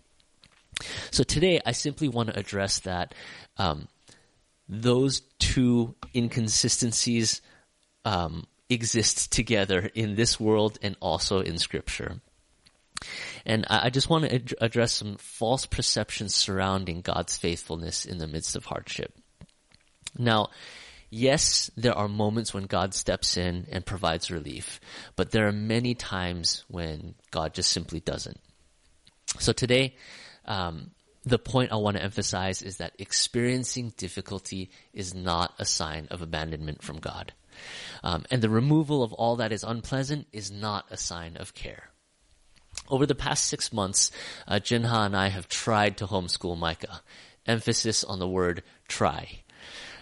So 1.11 1.23
today, 1.23 1.61
I 1.65 1.71
simply 1.71 2.07
want 2.09 2.29
to 2.29 2.39
address 2.39 2.79
that 2.79 3.13
um, 3.57 3.87
those 4.67 5.21
two 5.39 5.95
inconsistencies 6.13 7.41
um, 8.03 8.45
exist 8.69 9.31
together 9.31 9.89
in 9.93 10.15
this 10.15 10.39
world 10.39 10.77
and 10.81 10.95
also 11.00 11.39
in 11.39 11.57
scripture. 11.57 12.22
And 13.45 13.65
I 13.69 13.89
just 13.89 14.10
want 14.10 14.25
to 14.25 14.34
ad- 14.34 14.53
address 14.60 14.93
some 14.93 15.17
false 15.17 15.65
perceptions 15.65 16.34
surrounding 16.34 17.01
God's 17.01 17.38
faithfulness 17.38 18.05
in 18.05 18.17
the 18.17 18.27
midst 18.27 18.55
of 18.55 18.65
hardship. 18.65 19.13
Now, 20.17 20.50
yes, 21.10 21.69
there 21.75 21.93
are 21.93 22.07
moments 22.07 22.53
when 22.53 22.65
God 22.65 22.93
steps 22.93 23.38
in 23.38 23.67
and 23.72 23.86
provides 23.86 24.31
relief, 24.31 24.79
but 25.15 25.31
there 25.31 25.48
are 25.48 25.51
many 25.51 25.93
times 25.93 26.63
when 26.67 27.15
God 27.31 27.53
just 27.53 27.69
simply 27.69 28.00
doesn't. 28.00 28.39
So 29.39 29.51
today, 29.51 29.95
um, 30.45 30.91
the 31.25 31.39
point 31.39 31.72
I 31.72 31.77
want 31.77 31.98
to 31.98 32.03
emphasize 32.03 32.62
is 32.62 32.77
that 32.77 32.93
experiencing 32.98 33.93
difficulty 33.98 34.69
is 34.93 35.13
not 35.13 35.53
a 35.60 35.65
sign 35.65 36.07
of 36.12 36.22
abandonment 36.22 36.81
from 36.81 37.00
God. 37.00 37.34
Um, 38.03 38.25
and 38.31 38.41
the 38.41 38.50
removal 38.50 39.03
of 39.03 39.13
all 39.13 39.35
that 39.38 39.51
is 39.51 39.63
unpleasant 39.63 40.27
is 40.31 40.51
not 40.51 40.85
a 40.89 40.97
sign 40.97 41.38
of 41.38 41.53
care. 41.53 41.89
Over 42.89 43.05
the 43.05 43.15
past 43.15 43.45
six 43.45 43.71
months, 43.74 44.12
uh, 44.47 44.55
Jinha 44.55 45.05
and 45.05 45.15
I 45.15 45.29
have 45.29 45.47
tried 45.47 45.97
to 45.97 46.07
homeschool 46.07 46.57
Micah. 46.57 47.01
Emphasis 47.45 48.03
on 48.03 48.19
the 48.19 48.27
word 48.27 48.63
try. 48.88 49.39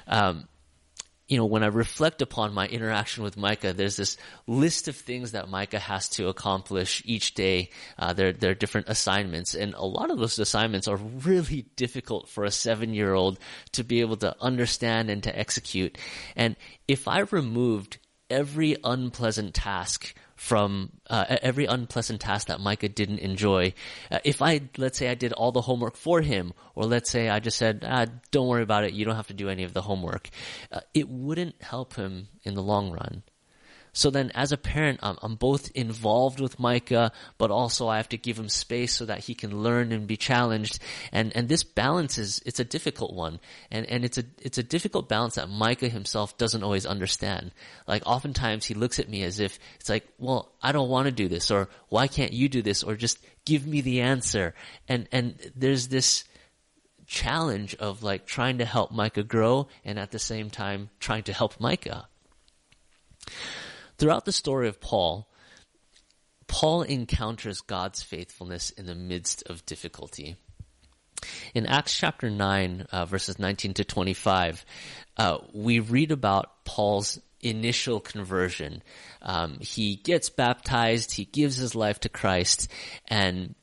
Um, 0.08 0.48
you 1.34 1.40
know, 1.40 1.46
when 1.46 1.64
I 1.64 1.68
reflect 1.68 2.22
upon 2.22 2.54
my 2.54 2.68
interaction 2.68 3.24
with 3.24 3.38
Micah, 3.38 3.74
there's 3.74 3.96
this 3.96 4.18
list 4.46 4.88
of 4.88 4.96
things 4.96 5.32
that 5.32 5.50
Micah 5.50 5.80
has 5.80 6.08
to 6.10 6.28
accomplish 6.28 7.02
each 7.06 7.34
day. 7.34 7.72
Uh, 7.98 8.14
there, 8.14 8.32
there 8.32 8.52
are 8.52 8.54
different 8.54 8.88
assignments, 8.88 9.56
and 9.56 9.74
a 9.74 9.84
lot 9.84 10.12
of 10.12 10.20
those 10.20 10.38
assignments 10.38 10.88
are 10.88 10.98
really 10.98 11.66
difficult 11.76 12.30
for 12.30 12.44
a 12.44 12.52
seven-year-old 12.52 13.40
to 13.72 13.84
be 13.84 14.02
able 14.02 14.18
to 14.18 14.36
understand 14.40 15.10
and 15.10 15.24
to 15.24 15.36
execute. 15.36 15.98
And 16.36 16.56
if 16.88 17.08
I 17.08 17.22
removed 17.22 17.98
every 18.30 18.78
unpleasant 18.84 19.56
task 19.56 20.14
from 20.44 20.92
uh, 21.10 21.24
every 21.42 21.66
unpleasant 21.68 22.20
task 22.20 22.48
that 22.48 22.60
Micah 22.60 22.90
didn't 22.90 23.20
enjoy. 23.20 23.74
Uh, 24.12 24.20
if 24.26 24.42
I, 24.42 24.60
let's 24.78 24.98
say 24.98 25.08
I 25.08 25.16
did 25.16 25.32
all 25.32 25.54
the 25.54 25.62
homework 25.62 25.96
for 25.96 26.20
him, 26.20 26.52
or 26.76 26.84
let's 26.84 27.10
say 27.10 27.30
I 27.30 27.40
just 27.40 27.58
said, 27.58 27.86
ah, 27.88 28.08
don't 28.32 28.50
worry 28.50 28.62
about 28.62 28.84
it, 28.84 28.92
you 28.92 29.06
don't 29.06 29.16
have 29.16 29.28
to 29.28 29.34
do 29.34 29.48
any 29.48 29.64
of 29.64 29.74
the 29.74 29.82
homework, 29.82 30.30
uh, 30.70 30.82
it 30.94 31.08
wouldn't 31.08 31.62
help 31.62 31.96
him 31.96 32.28
in 32.44 32.56
the 32.56 32.62
long 32.62 32.92
run. 32.92 33.24
So 33.94 34.10
then 34.10 34.32
as 34.34 34.52
a 34.52 34.58
parent, 34.58 35.00
I'm, 35.04 35.18
I'm, 35.22 35.36
both 35.36 35.70
involved 35.76 36.40
with 36.40 36.60
Micah, 36.60 37.12
but 37.38 37.52
also 37.52 37.88
I 37.88 37.98
have 37.98 38.10
to 38.10 38.18
give 38.18 38.40
him 38.40 38.50
space 38.50 38.96
so 38.96 39.06
that 39.06 39.20
he 39.20 39.36
can 39.36 39.62
learn 39.62 39.92
and 39.92 40.08
be 40.08 40.18
challenged. 40.18 40.80
And, 41.12 41.32
and 41.36 41.48
this 41.48 41.64
balance 41.64 42.18
is, 42.18 42.42
it's 42.44 42.60
a 42.60 42.66
difficult 42.66 43.14
one. 43.14 43.40
And, 43.70 43.86
and 43.86 44.04
it's 44.04 44.18
a, 44.18 44.24
it's 44.42 44.58
a 44.58 44.64
difficult 44.64 45.08
balance 45.08 45.36
that 45.36 45.48
Micah 45.48 45.90
himself 45.90 46.38
doesn't 46.40 46.64
always 46.64 46.88
understand. 46.88 47.52
Like 47.88 48.02
oftentimes 48.08 48.66
he 48.66 48.74
looks 48.74 49.00
at 49.00 49.10
me 49.10 49.22
as 49.24 49.40
if 49.40 49.60
it's 49.80 49.90
like, 49.90 50.08
well, 50.18 50.52
I 50.62 50.72
don't 50.72 50.90
want 50.90 51.06
to 51.06 51.12
do 51.12 51.28
this 51.28 51.52
or 51.52 51.70
why 51.90 52.08
can't 52.08 52.34
you 52.34 52.50
do 52.50 52.64
this 52.64 52.82
or 52.82 52.96
just 52.96 53.20
give 53.46 53.68
me 53.68 53.82
the 53.82 54.02
answer. 54.02 54.56
And, 54.88 55.08
and 55.12 55.36
there's 55.56 55.88
this, 55.88 56.24
challenge 57.06 57.76
of 57.76 58.02
like 58.02 58.26
trying 58.26 58.58
to 58.58 58.66
help 58.66 58.90
Micah 58.90 59.24
grow 59.24 59.68
and 59.84 60.00
at 60.00 60.12
the 60.12 60.18
same 60.18 60.50
time 60.50 60.90
trying 61.00 61.22
to 61.22 61.34
help 61.34 61.60
Micah. 61.60 62.08
Throughout 64.04 64.26
the 64.26 64.34
story 64.34 64.68
of 64.68 64.82
Paul, 64.82 65.30
Paul 66.48 66.82
encounters 66.82 67.62
God's 67.62 68.04
faithfulness 68.04 68.70
in 68.70 68.86
the 68.86 68.96
midst 68.96 69.44
of 69.44 69.66
difficulty. 69.66 70.36
In 71.54 71.66
Acts 71.66 71.98
chapter 71.98 72.30
9, 72.30 72.88
uh, 72.92 73.06
verses 73.06 73.40
19 73.40 73.76
to 73.76 73.86
25, 73.86 74.66
uh, 75.16 75.38
we 75.54 75.80
read 75.80 76.12
about 76.12 76.66
Paul's 76.66 77.18
initial 77.40 78.02
conversion. 78.02 78.84
Um, 79.22 79.60
he 79.62 79.96
gets 79.96 80.30
baptized, 80.30 81.14
he 81.14 81.24
gives 81.24 81.56
his 81.56 81.74
life 81.74 82.02
to 82.02 82.10
Christ, 82.10 82.70
and 83.08 83.56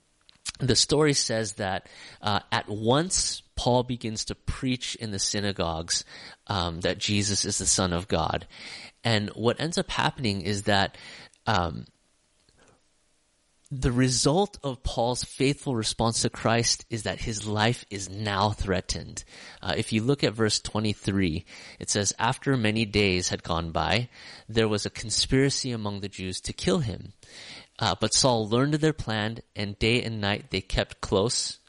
the 0.59 0.76
story 0.76 1.14
says 1.14 1.54
that 1.54 1.88
uh, 2.20 2.40
at 2.52 2.68
once 2.68 3.42
Paul 3.56 3.82
begins 3.82 4.25
to 4.26 4.35
preach 4.35 4.94
in 4.97 5.11
the 5.11 5.18
synagogues 5.18 6.04
um, 6.47 6.80
that 6.80 6.99
Jesus 6.99 7.44
is 7.44 7.59
the 7.59 7.66
Son 7.66 7.92
of 7.92 8.09
God. 8.09 8.47
And 9.04 9.30
what 9.30 9.61
ends 9.61 9.78
up 9.78 9.90
happening 9.90 10.42
is 10.42 10.64
that 10.64 10.97
um, 11.47 11.87
the 13.70 13.92
result 13.92 14.59
of 14.64 14.82
Paul's 14.82 15.23
faithful 15.23 15.76
response 15.76 16.23
to 16.23 16.30
Christ 16.30 16.85
is 16.90 17.04
that 17.04 17.20
his 17.20 17.47
life 17.47 17.85
is 17.88 18.11
now 18.11 18.50
threatened. 18.50 19.23
Uh, 19.62 19.75
if 19.76 19.92
you 19.92 20.02
look 20.02 20.25
at 20.25 20.35
verse 20.35 20.59
23, 20.59 21.44
it 21.78 21.88
says, 21.88 22.12
After 22.18 22.56
many 22.56 22.85
days 22.85 23.28
had 23.28 23.44
gone 23.44 23.70
by, 23.70 24.09
there 24.49 24.68
was 24.68 24.87
a 24.87 24.90
conspiracy 24.90 25.70
among 25.70 26.00
the 26.00 26.09
Jews 26.09 26.40
to 26.42 26.52
kill 26.52 26.80
him. 26.80 27.12
Uh, 27.80 27.96
but 27.99 28.14
Saul 28.14 28.49
learned 28.49 28.75
of 28.75 28.80
their 28.80 28.92
plan, 28.92 29.38
and 29.56 29.78
day 29.78 30.02
and 30.02 30.20
night 30.20 30.50
they 30.50 30.60
kept 30.60 31.00
close 31.00 31.60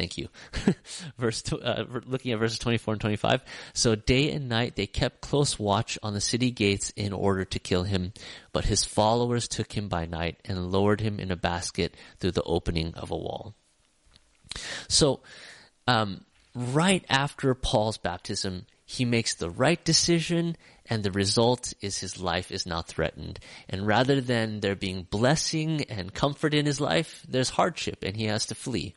Thank 0.00 0.16
you. 0.16 0.28
Verse, 1.18 1.42
uh, 1.52 1.84
looking 2.06 2.32
at 2.32 2.38
verses 2.38 2.58
24 2.58 2.94
and 2.94 3.00
25. 3.02 3.42
So 3.74 3.94
day 3.94 4.32
and 4.32 4.48
night 4.48 4.74
they 4.74 4.86
kept 4.86 5.20
close 5.20 5.58
watch 5.58 5.98
on 6.02 6.14
the 6.14 6.22
city 6.22 6.50
gates 6.50 6.88
in 6.96 7.12
order 7.12 7.44
to 7.44 7.58
kill 7.58 7.82
him. 7.82 8.14
But 8.54 8.64
his 8.64 8.82
followers 8.82 9.46
took 9.46 9.72
him 9.72 9.88
by 9.88 10.06
night 10.06 10.38
and 10.46 10.72
lowered 10.72 11.02
him 11.02 11.20
in 11.20 11.30
a 11.30 11.36
basket 11.36 11.94
through 12.18 12.30
the 12.30 12.42
opening 12.44 12.94
of 12.94 13.10
a 13.10 13.16
wall. 13.16 13.54
So, 14.88 15.20
um, 15.86 16.24
right 16.54 17.04
after 17.10 17.54
Paul's 17.54 17.98
baptism, 17.98 18.64
he 18.90 19.04
makes 19.04 19.34
the 19.34 19.48
right 19.48 19.84
decision 19.84 20.56
and 20.86 21.04
the 21.04 21.12
result 21.12 21.72
is 21.80 21.98
his 21.98 22.20
life 22.20 22.50
is 22.50 22.66
not 22.66 22.88
threatened. 22.88 23.38
And 23.68 23.86
rather 23.86 24.20
than 24.20 24.58
there 24.58 24.74
being 24.74 25.06
blessing 25.08 25.82
and 25.82 26.12
comfort 26.12 26.54
in 26.54 26.66
his 26.66 26.80
life, 26.80 27.24
there's 27.28 27.50
hardship 27.50 28.02
and 28.02 28.16
he 28.16 28.24
has 28.24 28.46
to 28.46 28.56
flee. 28.56 28.96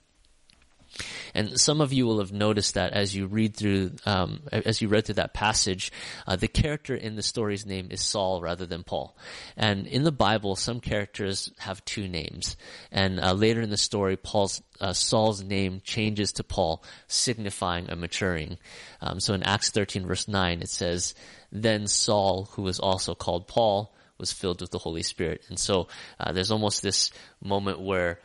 And 1.33 1.59
some 1.59 1.81
of 1.81 1.93
you 1.93 2.05
will 2.05 2.19
have 2.19 2.31
noticed 2.31 2.75
that 2.75 2.93
as 2.93 3.15
you 3.15 3.27
read 3.27 3.55
through, 3.55 3.91
um, 4.05 4.41
as 4.51 4.81
you 4.81 4.87
read 4.87 5.05
through 5.05 5.15
that 5.15 5.33
passage, 5.33 5.91
uh, 6.27 6.35
the 6.35 6.47
character 6.47 6.95
in 6.95 7.15
the 7.15 7.23
story's 7.23 7.65
name 7.65 7.87
is 7.89 8.01
Saul 8.01 8.41
rather 8.41 8.65
than 8.65 8.83
Paul. 8.83 9.17
And 9.57 9.87
in 9.87 10.03
the 10.03 10.11
Bible, 10.11 10.55
some 10.55 10.79
characters 10.79 11.51
have 11.59 11.83
two 11.85 12.07
names. 12.07 12.55
And 12.91 13.19
uh, 13.19 13.33
later 13.33 13.61
in 13.61 13.69
the 13.69 13.77
story, 13.77 14.17
Paul's 14.17 14.61
uh, 14.79 14.93
Saul's 14.93 15.43
name 15.43 15.81
changes 15.83 16.33
to 16.33 16.43
Paul, 16.43 16.83
signifying 17.07 17.89
a 17.89 17.95
maturing. 17.95 18.57
Um, 19.01 19.19
so 19.19 19.33
in 19.33 19.43
Acts 19.43 19.69
13 19.69 20.05
verse 20.05 20.27
9, 20.27 20.61
it 20.61 20.69
says, 20.69 21.15
"Then 21.51 21.87
Saul, 21.87 22.49
who 22.53 22.63
was 22.63 22.79
also 22.79 23.15
called 23.15 23.47
Paul, 23.47 23.95
was 24.17 24.33
filled 24.33 24.61
with 24.61 24.71
the 24.71 24.79
Holy 24.79 25.03
Spirit." 25.03 25.43
And 25.49 25.59
so 25.59 25.87
uh, 26.19 26.31
there's 26.31 26.51
almost 26.51 26.81
this 26.81 27.11
moment 27.41 27.79
where 27.79 28.19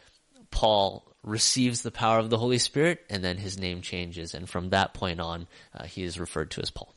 Paul 0.51 1.08
receives 1.29 1.83
the 1.83 1.91
power 1.91 2.19
of 2.19 2.31
the 2.31 2.39
Holy 2.39 2.59
Spirit, 2.59 3.01
and 3.11 3.23
then 3.23 3.37
his 3.37 3.59
name 3.59 3.83
changes. 3.83 4.35
And 4.35 4.49
from 4.49 4.71
that 4.71 4.95
point 4.95 5.21
on, 5.21 5.47
uh, 5.75 5.85
he 5.85 6.03
is 6.03 6.19
referred 6.19 6.51
to 6.53 6.63
as 6.63 6.71
Paul. 6.71 6.95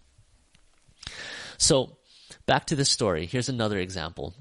So, 1.57 1.97
back 2.45 2.65
to 2.67 2.75
the 2.75 2.85
story. 2.85 3.25
Here's 3.25 3.49
another 3.49 3.77
example. 3.77 4.33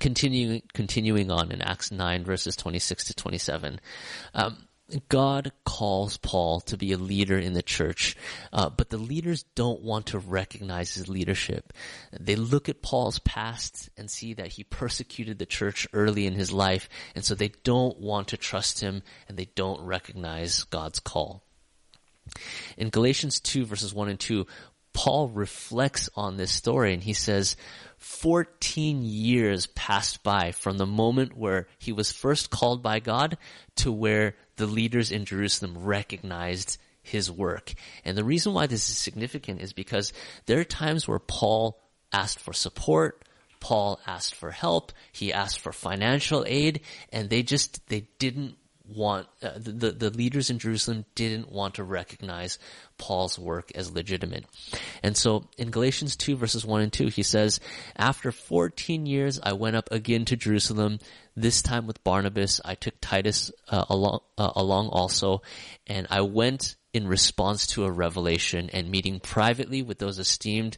Continuing, 0.00 0.62
continuing 0.72 1.30
on 1.30 1.52
in 1.52 1.60
Acts 1.60 1.92
9 1.92 2.24
verses 2.24 2.56
26 2.56 3.04
to 3.04 3.14
27. 3.14 3.80
Um, 4.32 4.66
God 5.08 5.52
calls 5.64 6.18
Paul 6.18 6.60
to 6.62 6.76
be 6.76 6.92
a 6.92 6.98
leader 6.98 7.38
in 7.38 7.54
the 7.54 7.62
church, 7.62 8.16
uh, 8.52 8.68
but 8.68 8.90
the 8.90 8.98
leaders 8.98 9.44
don't 9.54 9.80
want 9.82 10.06
to 10.06 10.18
recognize 10.18 10.94
his 10.94 11.08
leadership. 11.08 11.72
They 12.12 12.36
look 12.36 12.68
at 12.68 12.82
Paul's 12.82 13.18
past 13.18 13.88
and 13.96 14.10
see 14.10 14.34
that 14.34 14.48
he 14.48 14.64
persecuted 14.64 15.38
the 15.38 15.46
church 15.46 15.88
early 15.94 16.26
in 16.26 16.34
his 16.34 16.52
life, 16.52 16.90
and 17.14 17.24
so 17.24 17.34
they 17.34 17.52
don't 17.64 17.98
want 17.98 18.28
to 18.28 18.36
trust 18.36 18.80
him 18.80 19.02
and 19.26 19.38
they 19.38 19.48
don't 19.54 19.80
recognize 19.80 20.64
God's 20.64 21.00
call. 21.00 21.42
In 22.76 22.90
Galatians 22.90 23.40
2 23.40 23.64
verses 23.64 23.94
1 23.94 24.08
and 24.10 24.20
2, 24.20 24.46
Paul 24.92 25.28
reflects 25.28 26.08
on 26.14 26.36
this 26.36 26.52
story 26.52 26.94
and 26.94 27.02
he 27.02 27.14
says, 27.14 27.56
14 27.98 29.02
years 29.02 29.66
passed 29.66 30.22
by 30.22 30.52
from 30.52 30.78
the 30.78 30.86
moment 30.86 31.36
where 31.36 31.66
he 31.78 31.90
was 31.90 32.12
first 32.12 32.50
called 32.50 32.82
by 32.82 33.00
God 33.00 33.38
to 33.76 33.90
where 33.90 34.36
the 34.56 34.66
leaders 34.66 35.10
in 35.10 35.24
Jerusalem 35.24 35.78
recognized 35.78 36.78
his 37.02 37.30
work. 37.30 37.74
And 38.04 38.16
the 38.16 38.24
reason 38.24 38.54
why 38.54 38.66
this 38.66 38.88
is 38.88 38.96
significant 38.96 39.60
is 39.60 39.72
because 39.72 40.12
there 40.46 40.58
are 40.58 40.64
times 40.64 41.06
where 41.06 41.18
Paul 41.18 41.78
asked 42.12 42.40
for 42.40 42.52
support, 42.52 43.24
Paul 43.60 44.00
asked 44.06 44.34
for 44.34 44.50
help, 44.50 44.92
he 45.12 45.32
asked 45.32 45.60
for 45.60 45.72
financial 45.72 46.44
aid, 46.46 46.80
and 47.12 47.30
they 47.30 47.42
just, 47.42 47.86
they 47.88 48.08
didn't 48.18 48.56
want 48.86 49.26
uh, 49.42 49.52
the 49.56 49.92
the 49.92 50.10
leaders 50.10 50.50
in 50.50 50.58
Jerusalem 50.58 51.06
didn't 51.14 51.50
want 51.50 51.76
to 51.76 51.84
recognize 51.84 52.58
Paul's 52.98 53.38
work 53.38 53.72
as 53.74 53.90
legitimate. 53.90 54.44
And 55.02 55.16
so 55.16 55.48
in 55.56 55.70
Galatians 55.70 56.16
2 56.16 56.36
verses 56.36 56.66
1 56.66 56.82
and 56.82 56.92
2 56.92 57.06
he 57.06 57.22
says, 57.22 57.60
"After 57.96 58.30
14 58.30 59.06
years 59.06 59.40
I 59.42 59.54
went 59.54 59.76
up 59.76 59.90
again 59.90 60.26
to 60.26 60.36
Jerusalem, 60.36 60.98
this 61.36 61.62
time 61.62 61.86
with 61.86 62.02
Barnabas. 62.04 62.60
I 62.64 62.74
took 62.74 62.94
Titus 63.00 63.50
uh, 63.68 63.84
along 63.88 64.20
uh, 64.38 64.52
along 64.54 64.88
also, 64.88 65.42
and 65.86 66.06
I 66.10 66.20
went 66.22 66.76
in 66.92 67.08
response 67.08 67.66
to 67.66 67.84
a 67.84 67.90
revelation 67.90 68.70
and 68.72 68.90
meeting 68.90 69.18
privately 69.18 69.82
with 69.82 69.98
those 69.98 70.18
esteemed 70.20 70.76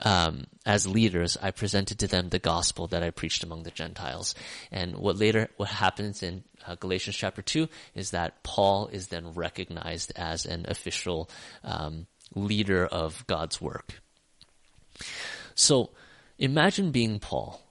um, 0.00 0.46
as 0.64 0.86
leaders, 0.86 1.36
I 1.40 1.50
presented 1.50 1.98
to 2.00 2.06
them 2.06 2.28
the 2.28 2.38
gospel 2.38 2.86
that 2.88 3.02
I 3.02 3.10
preached 3.10 3.42
among 3.44 3.62
the 3.62 3.70
Gentiles. 3.70 4.34
And 4.70 4.96
what 4.96 5.16
later, 5.16 5.48
what 5.56 5.68
happens 5.70 6.22
in 6.22 6.44
uh, 6.66 6.74
Galatians 6.74 7.16
chapter 7.16 7.42
2 7.42 7.68
is 7.94 8.10
that 8.10 8.42
Paul 8.42 8.88
is 8.88 9.08
then 9.08 9.32
recognized 9.32 10.12
as 10.14 10.44
an 10.44 10.66
official 10.68 11.30
um, 11.64 12.06
leader 12.34 12.84
of 12.86 13.26
God's 13.26 13.60
work. 13.60 14.00
So 15.54 15.90
imagine 16.38 16.90
being 16.90 17.18
Paul. 17.18 17.62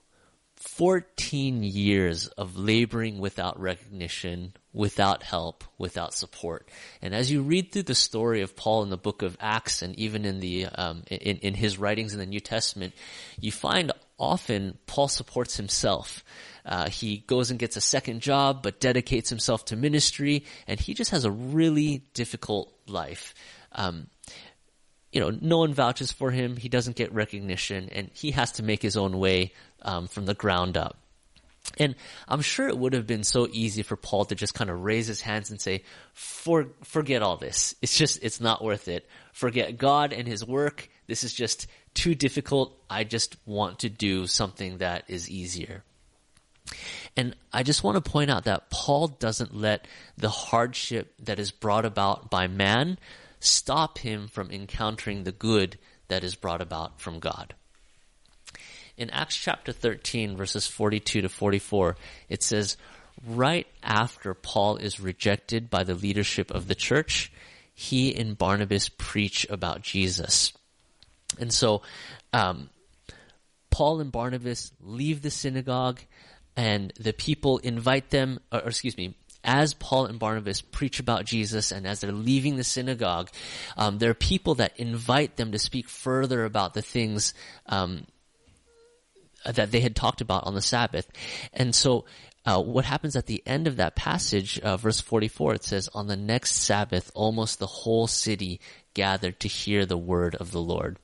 14 0.66 1.62
years 1.62 2.26
of 2.26 2.56
laboring 2.56 3.18
without 3.18 3.58
recognition, 3.58 4.52
without 4.72 5.22
help, 5.22 5.62
without 5.78 6.12
support. 6.12 6.68
And 7.00 7.14
as 7.14 7.30
you 7.30 7.42
read 7.42 7.70
through 7.70 7.84
the 7.84 7.94
story 7.94 8.42
of 8.42 8.56
Paul 8.56 8.82
in 8.82 8.90
the 8.90 8.96
book 8.96 9.22
of 9.22 9.36
Acts 9.40 9.82
and 9.82 9.96
even 9.96 10.24
in 10.24 10.40
the, 10.40 10.66
um, 10.66 11.04
in, 11.08 11.38
in 11.38 11.54
his 11.54 11.78
writings 11.78 12.12
in 12.12 12.18
the 12.18 12.26
New 12.26 12.40
Testament, 12.40 12.94
you 13.40 13.52
find 13.52 13.92
often 14.18 14.76
Paul 14.86 15.06
supports 15.06 15.56
himself. 15.56 16.24
Uh, 16.64 16.90
he 16.90 17.18
goes 17.18 17.50
and 17.50 17.60
gets 17.60 17.76
a 17.76 17.80
second 17.80 18.20
job, 18.20 18.62
but 18.64 18.80
dedicates 18.80 19.30
himself 19.30 19.66
to 19.66 19.76
ministry, 19.76 20.44
and 20.66 20.80
he 20.80 20.94
just 20.94 21.12
has 21.12 21.24
a 21.24 21.30
really 21.30 22.02
difficult 22.12 22.76
life. 22.88 23.34
Um, 23.70 24.08
you 25.12 25.20
know, 25.20 25.30
no 25.40 25.58
one 25.58 25.72
vouches 25.72 26.12
for 26.12 26.30
him. 26.30 26.56
He 26.56 26.68
doesn't 26.68 26.96
get 26.96 27.14
recognition, 27.14 27.88
and 27.90 28.10
he 28.12 28.32
has 28.32 28.52
to 28.52 28.62
make 28.62 28.82
his 28.82 28.96
own 28.96 29.18
way 29.18 29.52
um, 29.86 30.08
from 30.08 30.26
the 30.26 30.34
ground 30.34 30.76
up. 30.76 30.98
And 31.78 31.94
I'm 32.28 32.42
sure 32.42 32.68
it 32.68 32.78
would 32.78 32.92
have 32.92 33.06
been 33.06 33.24
so 33.24 33.48
easy 33.50 33.82
for 33.82 33.96
Paul 33.96 34.24
to 34.26 34.34
just 34.34 34.54
kind 34.54 34.70
of 34.70 34.82
raise 34.82 35.06
his 35.06 35.20
hands 35.20 35.50
and 35.50 35.60
say, 35.60 35.82
for, 36.12 36.68
forget 36.84 37.22
all 37.22 37.36
this. 37.36 37.74
It's 37.82 37.96
just, 37.96 38.22
it's 38.22 38.40
not 38.40 38.62
worth 38.62 38.88
it. 38.88 39.08
Forget 39.32 39.76
God 39.76 40.12
and 40.12 40.28
his 40.28 40.46
work. 40.46 40.88
This 41.06 41.24
is 41.24 41.32
just 41.32 41.66
too 41.94 42.14
difficult. 42.14 42.78
I 42.88 43.04
just 43.04 43.36
want 43.46 43.80
to 43.80 43.88
do 43.88 44.26
something 44.26 44.78
that 44.78 45.04
is 45.08 45.28
easier. 45.28 45.82
And 47.16 47.34
I 47.52 47.62
just 47.62 47.84
want 47.84 48.02
to 48.02 48.10
point 48.10 48.30
out 48.30 48.44
that 48.44 48.70
Paul 48.70 49.08
doesn't 49.08 49.54
let 49.54 49.86
the 50.16 50.28
hardship 50.28 51.14
that 51.24 51.38
is 51.38 51.50
brought 51.50 51.84
about 51.84 52.30
by 52.30 52.46
man 52.48 52.98
stop 53.40 53.98
him 53.98 54.28
from 54.28 54.50
encountering 54.50 55.24
the 55.24 55.32
good 55.32 55.78
that 56.08 56.24
is 56.24 56.34
brought 56.34 56.60
about 56.60 57.00
from 57.00 57.18
God. 57.18 57.54
In 58.96 59.10
Acts 59.10 59.36
chapter 59.36 59.72
13 59.72 60.36
verses 60.36 60.66
42 60.66 61.22
to 61.22 61.28
44, 61.28 61.96
it 62.28 62.42
says, 62.42 62.76
right 63.26 63.66
after 63.82 64.34
Paul 64.34 64.76
is 64.76 65.00
rejected 65.00 65.70
by 65.70 65.84
the 65.84 65.94
leadership 65.94 66.50
of 66.50 66.68
the 66.68 66.74
church, 66.74 67.32
he 67.74 68.14
and 68.14 68.38
Barnabas 68.38 68.88
preach 68.88 69.46
about 69.50 69.82
Jesus. 69.82 70.52
And 71.38 71.52
so, 71.52 71.82
um, 72.32 72.70
Paul 73.70 74.00
and 74.00 74.10
Barnabas 74.10 74.72
leave 74.80 75.20
the 75.20 75.30
synagogue 75.30 76.00
and 76.56 76.92
the 76.98 77.12
people 77.12 77.58
invite 77.58 78.08
them, 78.08 78.40
or, 78.50 78.60
excuse 78.60 78.96
me, 78.96 79.14
as 79.44 79.74
Paul 79.74 80.06
and 80.06 80.18
Barnabas 80.18 80.62
preach 80.62 80.98
about 80.98 81.26
Jesus 81.26 81.70
and 81.70 81.86
as 81.86 82.00
they're 82.00 82.12
leaving 82.12 82.56
the 82.56 82.64
synagogue, 82.64 83.30
um, 83.76 83.98
there 83.98 84.10
are 84.10 84.14
people 84.14 84.56
that 84.56 84.78
invite 84.78 85.36
them 85.36 85.52
to 85.52 85.58
speak 85.58 85.88
further 85.88 86.44
about 86.44 86.74
the 86.74 86.82
things 86.82 87.34
um, 87.66 88.06
that 89.52 89.70
they 89.70 89.80
had 89.80 89.96
talked 89.96 90.20
about 90.20 90.46
on 90.46 90.54
the 90.54 90.62
Sabbath. 90.62 91.08
And 91.52 91.74
so 91.74 92.04
uh, 92.44 92.62
what 92.62 92.84
happens 92.84 93.16
at 93.16 93.26
the 93.26 93.42
end 93.44 93.66
of 93.66 93.76
that 93.76 93.96
passage, 93.96 94.58
uh, 94.60 94.76
verse 94.76 95.00
44, 95.00 95.54
it 95.54 95.64
says, 95.64 95.88
On 95.94 96.06
the 96.06 96.16
next 96.16 96.52
Sabbath, 96.52 97.10
almost 97.14 97.58
the 97.58 97.66
whole 97.66 98.06
city 98.06 98.60
gathered 98.94 99.40
to 99.40 99.48
hear 99.48 99.84
the 99.84 99.98
word 99.98 100.36
of 100.36 100.52
the 100.52 100.60
Lord. 100.60 100.98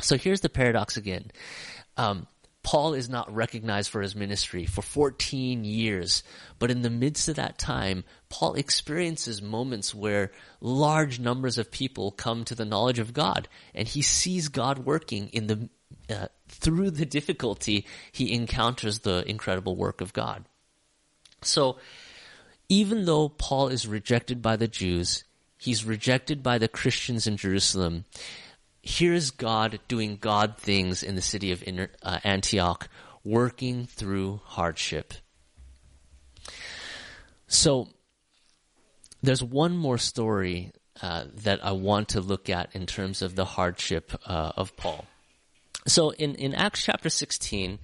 So 0.00 0.16
here's 0.16 0.40
the 0.40 0.48
paradox 0.48 0.96
again. 0.96 1.30
Um, 1.96 2.26
Paul 2.62 2.94
is 2.94 3.08
not 3.08 3.34
recognized 3.34 3.90
for 3.90 4.00
his 4.00 4.14
ministry 4.14 4.66
for 4.66 4.82
14 4.82 5.64
years, 5.64 6.22
but 6.58 6.70
in 6.70 6.82
the 6.82 6.90
midst 6.90 7.28
of 7.28 7.36
that 7.36 7.58
time, 7.58 8.04
Paul 8.28 8.54
experiences 8.54 9.42
moments 9.42 9.94
where 9.94 10.30
large 10.60 11.18
numbers 11.18 11.58
of 11.58 11.72
people 11.72 12.12
come 12.12 12.44
to 12.44 12.54
the 12.54 12.64
knowledge 12.64 13.00
of 13.00 13.12
God, 13.12 13.48
and 13.74 13.88
he 13.88 14.00
sees 14.00 14.48
God 14.48 14.78
working 14.78 15.28
in 15.28 15.48
the 15.48 15.68
uh, 16.08 16.28
through 16.52 16.90
the 16.90 17.06
difficulty, 17.06 17.86
he 18.12 18.32
encounters 18.32 19.00
the 19.00 19.28
incredible 19.28 19.74
work 19.74 20.00
of 20.00 20.12
God. 20.12 20.44
So, 21.40 21.78
even 22.68 23.04
though 23.04 23.28
Paul 23.28 23.68
is 23.68 23.86
rejected 23.86 24.40
by 24.40 24.56
the 24.56 24.68
Jews, 24.68 25.24
he's 25.58 25.84
rejected 25.84 26.42
by 26.42 26.58
the 26.58 26.68
Christians 26.68 27.26
in 27.26 27.36
Jerusalem, 27.36 28.04
here's 28.82 29.30
God 29.30 29.80
doing 29.88 30.18
God 30.20 30.58
things 30.58 31.02
in 31.02 31.14
the 31.14 31.22
city 31.22 31.52
of 31.52 31.64
uh, 32.02 32.18
Antioch, 32.22 32.88
working 33.24 33.86
through 33.86 34.40
hardship. 34.44 35.14
So, 37.46 37.88
there's 39.22 39.42
one 39.42 39.76
more 39.76 39.98
story 39.98 40.72
uh, 41.00 41.24
that 41.42 41.64
I 41.64 41.72
want 41.72 42.10
to 42.10 42.20
look 42.20 42.50
at 42.50 42.74
in 42.74 42.86
terms 42.86 43.22
of 43.22 43.36
the 43.36 43.44
hardship 43.44 44.12
uh, 44.26 44.52
of 44.56 44.76
Paul. 44.76 45.06
So 45.86 46.10
in, 46.10 46.34
in 46.36 46.54
Acts 46.54 46.84
chapter 46.84 47.08
16, 47.08 47.78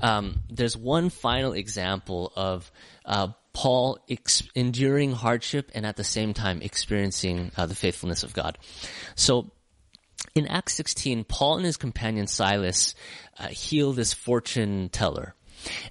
um, 0.00 0.40
there's 0.50 0.76
one 0.76 1.08
final 1.08 1.52
example 1.52 2.32
of 2.34 2.70
uh, 3.04 3.28
Paul 3.52 3.98
ex- 4.08 4.42
enduring 4.54 5.12
hardship 5.12 5.70
and 5.74 5.86
at 5.86 5.96
the 5.96 6.04
same 6.04 6.34
time 6.34 6.62
experiencing 6.62 7.52
uh, 7.56 7.66
the 7.66 7.74
faithfulness 7.74 8.22
of 8.22 8.34
God. 8.34 8.58
So 9.14 9.50
in 10.34 10.48
Acts 10.48 10.74
16, 10.74 11.24
Paul 11.24 11.58
and 11.58 11.66
his 11.66 11.76
companion 11.76 12.26
Silas 12.26 12.94
uh, 13.38 13.48
heal 13.48 13.92
this 13.92 14.12
fortune 14.12 14.88
teller. 14.88 15.34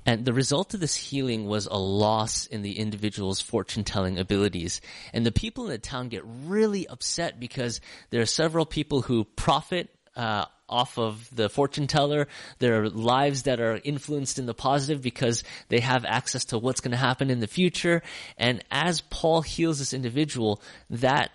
And 0.05 0.25
the 0.25 0.33
result 0.33 0.73
of 0.73 0.81
this 0.81 0.95
healing 0.95 1.45
was 1.45 1.65
a 1.65 1.77
loss 1.77 2.45
in 2.45 2.61
the 2.61 2.77
individual's 2.77 3.41
fortune 3.41 3.83
telling 3.83 4.19
abilities. 4.19 4.81
And 5.13 5.25
the 5.25 5.31
people 5.31 5.65
in 5.65 5.71
the 5.71 5.77
town 5.77 6.09
get 6.09 6.23
really 6.25 6.87
upset 6.87 7.39
because 7.39 7.81
there 8.09 8.21
are 8.21 8.27
several 8.27 8.65
people 8.65 9.01
who 9.01 9.23
profit 9.23 9.89
uh, 10.15 10.45
off 10.69 10.97
of 10.97 11.29
the 11.35 11.49
fortune 11.49 11.87
teller. 11.87 12.27
There 12.59 12.83
are 12.83 12.89
lives 12.89 13.43
that 13.43 13.59
are 13.59 13.79
influenced 13.83 14.39
in 14.39 14.45
the 14.45 14.53
positive 14.53 15.01
because 15.01 15.43
they 15.69 15.79
have 15.79 16.05
access 16.05 16.45
to 16.45 16.57
what's 16.57 16.81
going 16.81 16.91
to 16.91 16.97
happen 16.97 17.29
in 17.29 17.39
the 17.39 17.47
future. 17.47 18.01
And 18.37 18.63
as 18.71 19.01
Paul 19.01 19.41
heals 19.41 19.79
this 19.79 19.93
individual, 19.93 20.61
that 20.89 21.31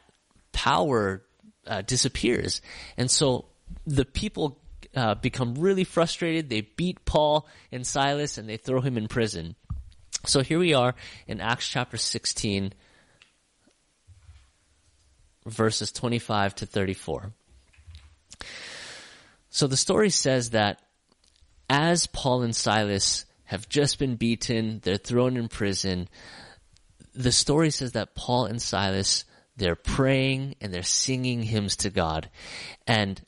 power 0.53 1.23
uh, 1.67 1.83
disappears. 1.83 2.63
And 2.97 3.11
so 3.11 3.47
the 3.87 4.05
people 4.05 4.59
uh, 4.97 5.15
become 5.15 5.55
really 5.55 5.85
frustrated. 5.85 6.49
They 6.49 6.63
beat 6.63 7.05
Paul 7.05 7.47
and 7.71 7.87
Silas 7.87 8.39
and 8.39 8.49
they 8.49 8.57
throw 8.57 8.81
him 8.81 8.97
in 8.97 9.07
prison. 9.09 9.55
So 10.27 10.41
here 10.41 10.59
we 10.59 10.75
are 10.75 10.95
in 11.27 11.41
Acts 11.41 11.69
chapter 11.69 11.97
16, 11.97 12.73
verses 15.47 15.93
25 15.93 16.57
to 16.57 16.67
34. 16.67 17.33
So 19.51 19.67
the 19.67 19.77
story 19.77 20.11
says 20.11 20.51
that 20.51 20.81
as 21.69 22.07
Paul 22.07 22.43
and 22.43 22.55
Silas 22.55 23.25
have 23.45 23.69
just 23.69 23.99
been 23.99 24.17
beaten, 24.17 24.81
they're 24.83 24.97
thrown 24.97 25.37
in 25.37 25.49
prison, 25.49 26.09
the 27.15 27.33
story 27.33 27.71
says 27.71 27.93
that 27.93 28.15
Paul 28.15 28.47
and 28.47 28.61
Silas, 28.61 29.25
they're 29.57 29.75
praying 29.75 30.55
and 30.61 30.73
they're 30.73 30.83
singing 30.83 31.43
hymns 31.43 31.77
to 31.77 31.91
God. 31.91 32.31
And 32.87 33.21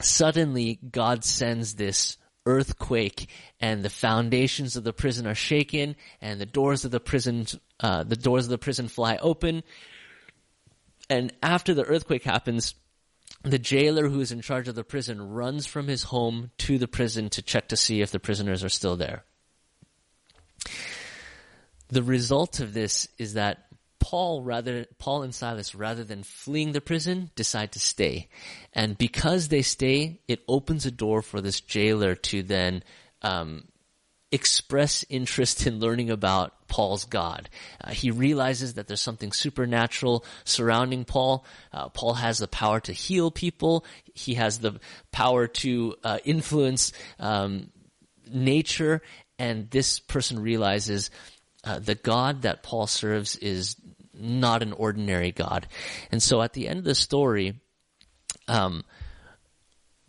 suddenly 0.00 0.78
God 0.90 1.24
sends 1.24 1.74
this 1.74 2.16
earthquake 2.46 3.28
and 3.60 3.82
the 3.82 3.90
foundations 3.90 4.76
of 4.76 4.84
the 4.84 4.92
prison 4.92 5.26
are 5.26 5.34
shaken 5.34 5.96
and 6.20 6.40
the 6.40 6.46
doors 6.46 6.84
of 6.84 6.90
the 6.90 7.00
prison, 7.00 7.46
uh, 7.80 8.04
the 8.04 8.16
doors 8.16 8.44
of 8.44 8.50
the 8.50 8.58
prison 8.58 8.88
fly 8.88 9.16
open. 9.16 9.62
And 11.10 11.32
after 11.42 11.74
the 11.74 11.84
earthquake 11.84 12.24
happens, 12.24 12.74
the 13.44 13.58
jailer 13.58 14.08
who 14.08 14.20
is 14.20 14.32
in 14.32 14.40
charge 14.40 14.68
of 14.68 14.74
the 14.74 14.82
prison 14.84 15.30
runs 15.30 15.66
from 15.66 15.86
his 15.86 16.04
home 16.04 16.50
to 16.58 16.78
the 16.78 16.88
prison 16.88 17.28
to 17.30 17.42
check 17.42 17.68
to 17.68 17.76
see 17.76 18.00
if 18.00 18.10
the 18.10 18.18
prisoners 18.18 18.64
are 18.64 18.70
still 18.70 18.96
there. 18.96 19.24
The 21.88 22.02
result 22.02 22.60
of 22.60 22.72
this 22.72 23.06
is 23.18 23.34
that 23.34 23.66
Paul 24.00 24.42
rather 24.42 24.86
Paul 24.98 25.22
and 25.22 25.34
Silas 25.34 25.74
rather 25.74 26.04
than 26.04 26.22
fleeing 26.22 26.72
the 26.72 26.80
prison 26.80 27.30
decide 27.36 27.72
to 27.72 27.80
stay. 27.80 28.28
And 28.72 28.98
because 28.98 29.48
they 29.48 29.62
stay, 29.62 30.20
it 30.26 30.42
opens 30.48 30.86
a 30.86 30.90
door 30.90 31.22
for 31.22 31.40
this 31.40 31.60
jailer 31.60 32.14
to 32.14 32.42
then 32.42 32.82
um, 33.22 33.68
express 34.34 35.04
interest 35.08 35.64
in 35.64 35.78
learning 35.78 36.10
about 36.10 36.66
Paul's 36.66 37.04
God. 37.04 37.48
Uh, 37.80 37.92
he 37.92 38.10
realizes 38.10 38.74
that 38.74 38.88
there's 38.88 39.00
something 39.00 39.30
supernatural 39.30 40.24
surrounding 40.44 41.04
Paul. 41.04 41.44
Uh, 41.72 41.88
Paul 41.88 42.14
has 42.14 42.38
the 42.38 42.48
power 42.48 42.80
to 42.80 42.92
heal 42.92 43.30
people. 43.30 43.84
He 44.12 44.34
has 44.34 44.58
the 44.58 44.80
power 45.12 45.46
to 45.46 45.94
uh, 46.02 46.18
influence 46.24 46.92
um, 47.20 47.70
nature, 48.28 49.02
and 49.38 49.70
this 49.70 50.00
person 50.00 50.42
realizes 50.42 51.10
uh, 51.62 51.78
the 51.78 51.94
God 51.94 52.42
that 52.42 52.64
Paul 52.64 52.88
serves 52.88 53.36
is 53.36 53.76
not 54.12 54.62
an 54.62 54.72
ordinary 54.72 55.30
God. 55.30 55.68
And 56.10 56.20
so, 56.20 56.42
at 56.42 56.54
the 56.54 56.66
end 56.66 56.80
of 56.80 56.84
the 56.84 56.94
story, 56.96 57.54
um, 58.48 58.84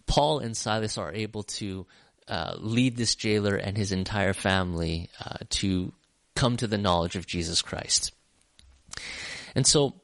Paul 0.08 0.40
and 0.40 0.58
Silas 0.58 0.98
are 0.98 1.14
able 1.14 1.44
to 1.44 1.86
uh, 2.28 2.56
lead 2.58 2.98
this 2.98 3.16
jailer 3.16 3.56
and 3.56 3.78
his 3.78 3.92
entire 3.92 4.34
family 4.34 5.10
uh, 5.24 5.38
to 5.50 5.94
come 6.36 6.58
to 6.58 6.68
the 6.68 6.78
knowledge 6.78 7.16
of 7.16 7.26
Jesus 7.26 7.62
Christ. 7.62 8.12
And 9.56 9.66
so, 9.66 10.02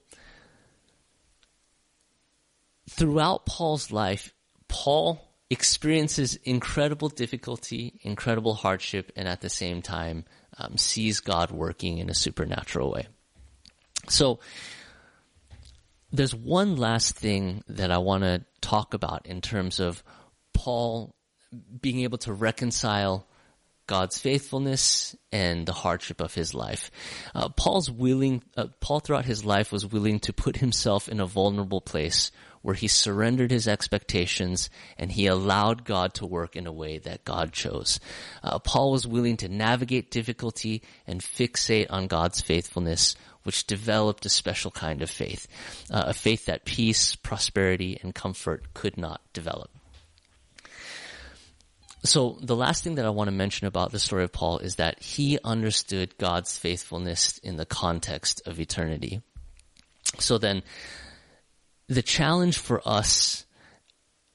throughout 2.90 3.46
Paul's 3.46 3.92
life, 3.92 4.34
Paul 4.68 5.28
experiences 5.50 6.38
incredible 6.44 7.10
difficulty, 7.10 8.00
incredible 8.04 8.54
hardship, 8.54 9.12
and 9.16 9.28
at 9.28 9.42
the 9.42 9.50
same 9.50 9.82
time 9.82 10.26
um, 10.58 10.78
sees 10.78 11.20
God 11.20 11.52
working 11.52 11.98
in 11.98 12.10
a 12.10 12.14
supernatural 12.14 12.92
way. 12.92 13.08
So, 14.08 14.40
there's 16.14 16.36
one 16.36 16.76
last 16.76 17.16
thing 17.16 17.64
that 17.68 17.92
I 17.92 17.98
want 18.00 18.24
to 18.24 18.44
talk 18.62 18.94
about 18.94 19.26
in 19.26 19.42
terms 19.42 19.80
of 19.80 20.04
Paul 20.54 21.16
being 21.82 22.02
able 22.02 22.18
to 22.20 22.34
reconcile 22.34 23.28
God's 23.88 24.18
faithfulness 24.18 25.18
and 25.34 25.66
the 25.66 25.74
hardship 25.74 26.22
of 26.22 26.34
his 26.34 26.54
life. 26.54 26.92
Uh, 27.36 27.50
Paul's 27.50 27.92
willing, 27.92 28.42
uh, 28.56 28.68
Paul 28.80 29.02
throughout 29.02 29.26
his 29.26 29.44
life 29.44 29.72
was 29.72 29.86
willing 29.86 30.20
to 30.22 30.32
put 30.34 30.58
himself 30.58 31.10
in 31.10 31.20
a 31.20 31.26
vulnerable 31.26 31.82
place 31.82 32.32
where 32.62 32.76
he 32.76 32.88
surrendered 32.88 33.52
his 33.52 33.68
expectations 33.68 34.70
and 34.98 35.12
he 35.12 35.28
allowed 35.28 35.84
God 35.84 36.14
to 36.14 36.26
work 36.26 36.56
in 36.56 36.68
a 36.68 36.72
way 36.72 37.00
that 37.00 37.26
God 37.26 37.52
chose. 37.52 38.00
Uh, 38.44 38.60
Paul 38.60 38.92
was 38.92 39.08
willing 39.08 39.38
to 39.38 39.50
navigate 39.50 40.12
difficulty 40.12 40.84
and 41.08 41.22
fixate 41.22 41.88
on 41.90 42.08
God's 42.08 42.40
faithfulness, 42.40 43.16
which 43.44 43.68
developed 43.68 44.26
a 44.26 44.30
special 44.30 44.72
kind 44.72 45.02
of 45.02 45.10
faith, 45.10 45.48
uh, 45.92 46.04
a 46.08 46.14
faith 46.14 46.46
that 46.46 46.66
peace, 46.66 47.16
prosperity, 47.16 48.00
and 48.02 48.16
comfort 48.16 48.74
could 48.74 48.98
not 48.98 49.22
develop. 49.34 49.72
So 52.04 52.38
the 52.42 52.56
last 52.56 52.84
thing 52.84 52.96
that 52.96 53.06
I 53.06 53.12
want 53.12 53.28
to 53.28 53.32
mention 53.32 53.68
about 53.68 53.92
the 53.92 54.00
story 54.00 54.24
of 54.24 54.32
Paul 54.32 54.58
is 54.58 54.76
that 54.76 55.02
he 55.02 55.38
understood 55.44 56.18
God's 56.18 56.58
faithfulness 56.58 57.38
in 57.40 57.58
the 57.58 57.66
context 57.66 58.42
of 58.48 58.60
eternity. 58.60 59.22
So 60.18 60.38
then 60.38 60.64
the 61.88 62.02
challenge 62.02 62.58
for 62.58 62.82
us 62.86 63.46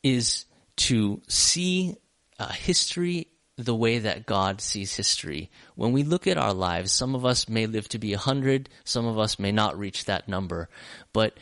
is 0.03 0.45
to 0.77 1.21
see 1.27 1.97
uh, 2.39 2.49
history 2.49 3.29
the 3.57 3.75
way 3.75 3.99
that 3.99 4.27
God 4.27 4.61
sees 4.61 4.95
history. 4.95 5.51
When 5.75 5.93
we 5.93 6.03
look 6.03 6.27
at 6.27 6.39
our 6.39 6.53
lives, 6.53 6.93
some 6.93 7.15
of 7.15 7.25
us 7.25 7.49
may 7.49 7.67
live 7.67 7.89
to 7.89 7.99
be 7.99 8.13
a 8.13 8.19
hundred, 8.19 8.69
some 8.85 9.07
of 9.07 9.19
us 9.19 9.39
may 9.39 9.51
not 9.51 9.79
reach 9.79 10.05
that 10.05 10.29
number, 10.29 10.69
but 11.13 11.39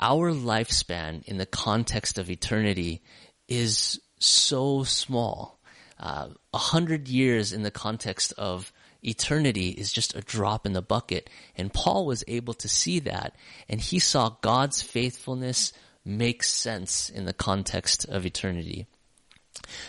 our 0.00 0.32
lifespan 0.32 1.22
in 1.24 1.36
the 1.36 1.46
context 1.46 2.18
of 2.18 2.30
eternity 2.30 3.02
is 3.46 4.00
so 4.18 4.84
small. 4.84 5.58
Uh, 5.98 6.28
a 6.52 6.56
uh, 6.56 6.58
hundred 6.58 7.08
years 7.08 7.52
in 7.52 7.62
the 7.62 7.70
context 7.70 8.32
of 8.38 8.72
eternity 9.02 9.70
is 9.70 9.92
just 9.92 10.14
a 10.14 10.20
drop 10.20 10.66
in 10.66 10.72
the 10.72 10.82
bucket. 10.82 11.28
And 11.56 11.72
Paul 11.72 12.06
was 12.06 12.24
able 12.28 12.54
to 12.54 12.68
see 12.68 13.00
that, 13.00 13.34
and 13.68 13.80
he 13.80 13.98
saw 13.98 14.36
God's 14.40 14.82
faithfulness 14.82 15.72
make 16.04 16.42
sense 16.42 17.10
in 17.10 17.24
the 17.24 17.32
context 17.32 18.06
of 18.08 18.24
eternity. 18.24 18.86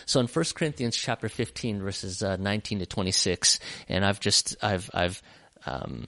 So 0.06 0.20
in 0.20 0.28
1 0.28 0.46
Corinthians 0.56 0.98
chapter 0.98 1.30
15 1.30 1.82
verses 1.82 2.24
uh, 2.24 2.38
19 2.38 2.80
to 2.80 2.86
26, 2.86 3.60
and 3.88 4.04
I've 4.04 4.20
just, 4.20 4.56
I've, 4.62 4.89
I've, 4.94 5.22
um, 5.65 6.08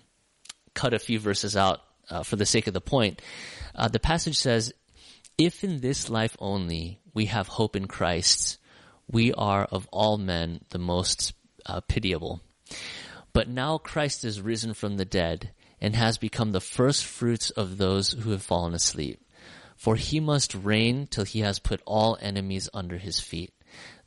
cut 0.73 0.93
a 0.93 0.99
few 0.99 1.19
verses 1.19 1.55
out 1.55 1.81
uh, 2.09 2.23
for 2.23 2.35
the 2.35 2.45
sake 2.45 2.67
of 2.67 2.73
the 2.73 2.81
point. 2.81 3.21
Uh, 3.75 3.87
the 3.87 3.99
passage 3.99 4.37
says, 4.37 4.73
if 5.45 5.63
in 5.63 5.81
this 5.81 6.09
life 6.09 6.35
only 6.39 6.99
we 7.13 7.25
have 7.25 7.47
hope 7.47 7.75
in 7.75 7.87
Christ, 7.87 8.57
we 9.09 9.33
are 9.33 9.65
of 9.65 9.87
all 9.91 10.17
men 10.17 10.61
the 10.69 10.79
most 10.79 11.33
uh, 11.65 11.81
pitiable. 11.81 12.41
But 13.33 13.49
now 13.49 13.77
Christ 13.77 14.23
is 14.23 14.41
risen 14.41 14.73
from 14.73 14.97
the 14.97 15.05
dead 15.05 15.51
and 15.79 15.95
has 15.95 16.17
become 16.17 16.51
the 16.51 16.61
first 16.61 17.05
fruits 17.05 17.49
of 17.49 17.77
those 17.77 18.11
who 18.11 18.31
have 18.31 18.43
fallen 18.43 18.73
asleep. 18.73 19.19
For 19.75 19.95
he 19.95 20.19
must 20.19 20.53
reign 20.53 21.07
till 21.07 21.23
he 21.23 21.39
has 21.39 21.57
put 21.57 21.81
all 21.85 22.17
enemies 22.21 22.69
under 22.73 22.97
his 22.97 23.19
feet. 23.19 23.51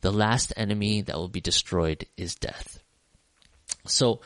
The 0.03 0.13
last 0.13 0.53
enemy 0.57 1.01
that 1.03 1.17
will 1.17 1.29
be 1.29 1.41
destroyed 1.41 2.07
is 2.17 2.37
death. 2.37 2.79
So, 3.87 4.21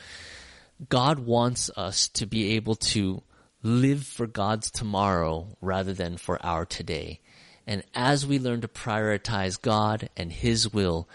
God 0.87 1.19
wants 1.19 1.71
us 1.75 2.07
to 2.09 2.25
be 2.25 2.53
able 2.55 2.75
to 2.75 3.23
live 3.63 4.05
for 4.05 4.27
God's 4.27 4.71
tomorrow 4.71 5.57
rather 5.61 5.93
than 5.93 6.17
for 6.17 6.43
our 6.45 6.65
today. 6.65 7.19
And 7.67 7.83
as 7.93 8.25
we 8.25 8.39
learn 8.39 8.61
to 8.61 8.67
prioritize 8.67 9.61
God 9.61 10.09
and 10.17 10.31
His 10.31 10.71
will, 10.73 11.07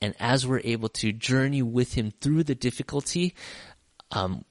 and 0.00 0.14
as 0.20 0.46
we're 0.46 0.60
able 0.62 0.88
to 0.90 1.12
journey 1.12 1.62
with 1.62 1.94
Him 1.94 2.12
through 2.20 2.44
the 2.44 2.54
difficulty, 2.54 3.34
um, 4.12 4.44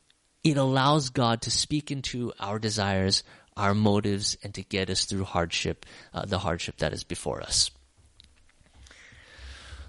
it 0.44 0.58
allows 0.58 1.10
God 1.10 1.42
to 1.44 1.52
speak 1.52 1.92
into 1.92 2.34
our 2.40 2.60
desires, 2.60 3.24
our 3.56 3.74
motives, 3.74 4.38
and 4.44 4.54
to 4.56 4.64
get 4.64 4.90
us 4.90 5.06
through 5.06 5.24
hardship, 5.24 5.86
uh, 6.14 6.26
the 6.26 6.40
hardship 6.40 6.78
that 6.78 6.94
is 6.94 7.04
before 7.04 7.42
us. 7.42 7.72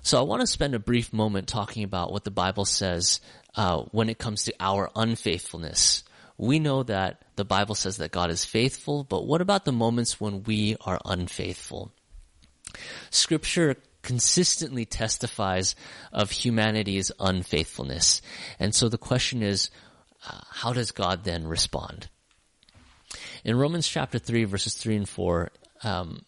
So 0.03 0.21
I 0.21 0.23
want 0.23 0.41
to 0.41 0.47
spend 0.47 0.75
a 0.75 0.79
brief 0.79 1.13
moment 1.13 1.49
talking 1.49 1.83
about 1.83 2.13
what 2.13 2.23
the 2.23 2.31
Bible 2.31 2.65
says 2.65 3.21
uh, 3.57 3.79
when 3.91 4.09
it 4.09 4.19
comes 4.19 4.45
to 4.45 4.55
our 4.61 4.89
unfaithfulness. 4.95 6.05
We 6.39 6.59
know 6.59 6.83
that 6.83 7.23
the 7.37 7.45
Bible 7.45 7.75
says 7.75 7.97
that 7.99 8.13
God 8.13 8.31
is 8.31 8.45
faithful, 8.45 9.05
but 9.05 9.27
what 9.27 9.41
about 9.41 9.65
the 9.65 9.73
moments 9.73 10.21
when 10.21 10.43
we 10.43 10.77
are 10.83 11.01
unfaithful? 11.05 11.93
Scripture 13.11 13.77
consistently 14.03 14.85
testifies 14.85 15.75
of 16.13 16.31
humanity's 16.31 17.11
unfaithfulness. 17.19 18.23
And 18.59 18.75
so 18.75 18.89
the 18.89 18.99
question 18.99 19.43
is, 19.43 19.71
uh, 20.29 20.41
how 20.51 20.73
does 20.73 20.93
God 20.93 21.25
then 21.25 21.47
respond? 21.47 22.09
In 23.45 23.57
Romans 23.57 23.89
chapter 23.89 24.19
3, 24.19 24.45
verses 24.45 24.75
3 24.75 24.97
and 24.97 25.09
4, 25.09 25.51
um, 25.83 26.23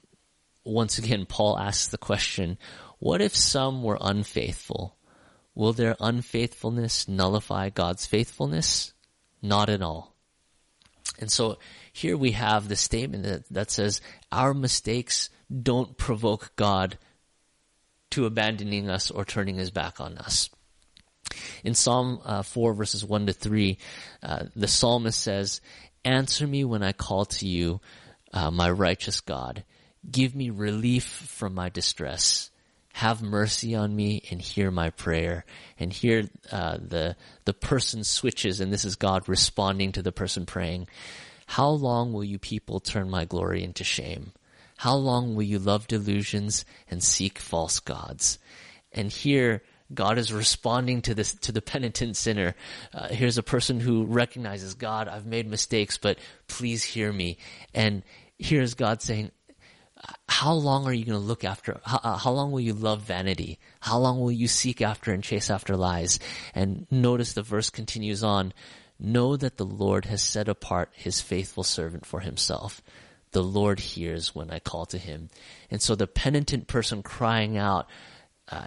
once 0.64 0.98
again, 0.98 1.26
Paul 1.26 1.58
asks 1.58 1.88
the 1.88 1.98
question, 1.98 2.58
what 2.98 3.20
if 3.20 3.34
some 3.36 3.82
were 3.82 3.98
unfaithful? 4.00 4.96
Will 5.54 5.72
their 5.72 5.96
unfaithfulness 6.00 7.08
nullify 7.08 7.70
God's 7.70 8.06
faithfulness? 8.06 8.92
Not 9.42 9.68
at 9.68 9.82
all. 9.82 10.14
And 11.18 11.30
so 11.30 11.58
here 11.92 12.16
we 12.16 12.32
have 12.32 12.68
the 12.68 12.76
statement 12.76 13.24
that, 13.24 13.48
that 13.50 13.70
says, 13.70 14.00
our 14.30 14.54
mistakes 14.54 15.30
don't 15.62 15.96
provoke 15.96 16.52
God 16.56 16.98
to 18.10 18.26
abandoning 18.26 18.88
us 18.88 19.10
or 19.10 19.24
turning 19.24 19.56
his 19.56 19.70
back 19.70 20.00
on 20.00 20.18
us. 20.18 20.50
In 21.64 21.74
Psalm 21.74 22.20
uh, 22.24 22.42
4 22.42 22.74
verses 22.74 23.04
1 23.04 23.26
to 23.26 23.32
3, 23.32 23.78
uh, 24.22 24.44
the 24.54 24.68
psalmist 24.68 25.20
says, 25.20 25.60
Answer 26.04 26.46
me 26.46 26.64
when 26.64 26.82
I 26.82 26.92
call 26.92 27.26
to 27.26 27.46
you, 27.46 27.80
uh, 28.32 28.50
my 28.50 28.70
righteous 28.70 29.20
God. 29.20 29.64
Give 30.08 30.34
me 30.34 30.50
relief 30.50 31.04
from 31.04 31.54
my 31.54 31.68
distress 31.68 32.50
have 32.98 33.22
mercy 33.22 33.76
on 33.76 33.94
me 33.94 34.20
and 34.28 34.42
hear 34.42 34.72
my 34.72 34.90
prayer. 34.90 35.44
And 35.78 35.92
here, 35.92 36.28
uh, 36.50 36.78
the, 36.78 37.14
the 37.44 37.54
person 37.54 38.02
switches 38.02 38.60
and 38.60 38.72
this 38.72 38.84
is 38.84 38.96
God 38.96 39.28
responding 39.28 39.92
to 39.92 40.02
the 40.02 40.10
person 40.10 40.46
praying. 40.46 40.88
How 41.46 41.68
long 41.68 42.12
will 42.12 42.24
you 42.24 42.40
people 42.40 42.80
turn 42.80 43.08
my 43.08 43.24
glory 43.24 43.62
into 43.62 43.84
shame? 43.84 44.32
How 44.78 44.96
long 44.96 45.36
will 45.36 45.44
you 45.44 45.60
love 45.60 45.86
delusions 45.86 46.64
and 46.90 47.00
seek 47.00 47.38
false 47.38 47.78
gods? 47.78 48.40
And 48.90 49.12
here, 49.12 49.62
God 49.94 50.18
is 50.18 50.32
responding 50.32 51.02
to 51.02 51.14
this, 51.14 51.34
to 51.34 51.52
the 51.52 51.62
penitent 51.62 52.16
sinner. 52.16 52.56
Uh, 52.92 53.06
here's 53.10 53.38
a 53.38 53.44
person 53.44 53.78
who 53.78 54.06
recognizes, 54.06 54.74
God, 54.74 55.06
I've 55.06 55.24
made 55.24 55.48
mistakes, 55.48 55.98
but 55.98 56.18
please 56.48 56.82
hear 56.82 57.12
me. 57.12 57.38
And 57.72 58.02
here's 58.38 58.74
God 58.74 59.02
saying, 59.02 59.30
how 60.28 60.52
long 60.52 60.86
are 60.86 60.92
you 60.92 61.04
going 61.04 61.18
to 61.18 61.26
look 61.26 61.44
after? 61.44 61.80
How, 61.84 62.00
uh, 62.02 62.16
how, 62.16 62.30
long 62.30 62.52
will 62.52 62.60
you 62.60 62.74
love 62.74 63.02
vanity? 63.02 63.58
How 63.80 63.98
long 63.98 64.20
will 64.20 64.30
you 64.30 64.46
seek 64.46 64.80
after 64.80 65.12
and 65.12 65.24
chase 65.24 65.50
after 65.50 65.76
lies? 65.76 66.20
And 66.54 66.86
notice 66.90 67.32
the 67.32 67.42
verse 67.42 67.70
continues 67.70 68.22
on. 68.22 68.52
Know 69.00 69.36
that 69.36 69.56
the 69.56 69.66
Lord 69.66 70.04
has 70.04 70.22
set 70.22 70.48
apart 70.48 70.90
his 70.94 71.20
faithful 71.20 71.64
servant 71.64 72.06
for 72.06 72.20
himself. 72.20 72.82
The 73.32 73.42
Lord 73.42 73.80
hears 73.80 74.34
when 74.34 74.50
I 74.50 74.58
call 74.58 74.86
to 74.86 74.98
him. 74.98 75.28
And 75.70 75.82
so 75.82 75.94
the 75.94 76.06
penitent 76.06 76.66
person 76.66 77.02
crying 77.02 77.56
out 77.56 77.88
uh, 78.50 78.66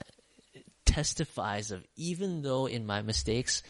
testifies 0.85 1.71
of 1.71 1.85
even 1.95 2.41
though 2.41 2.65
in 2.65 2.85
my 2.85 3.01
mistakes, 3.01 3.63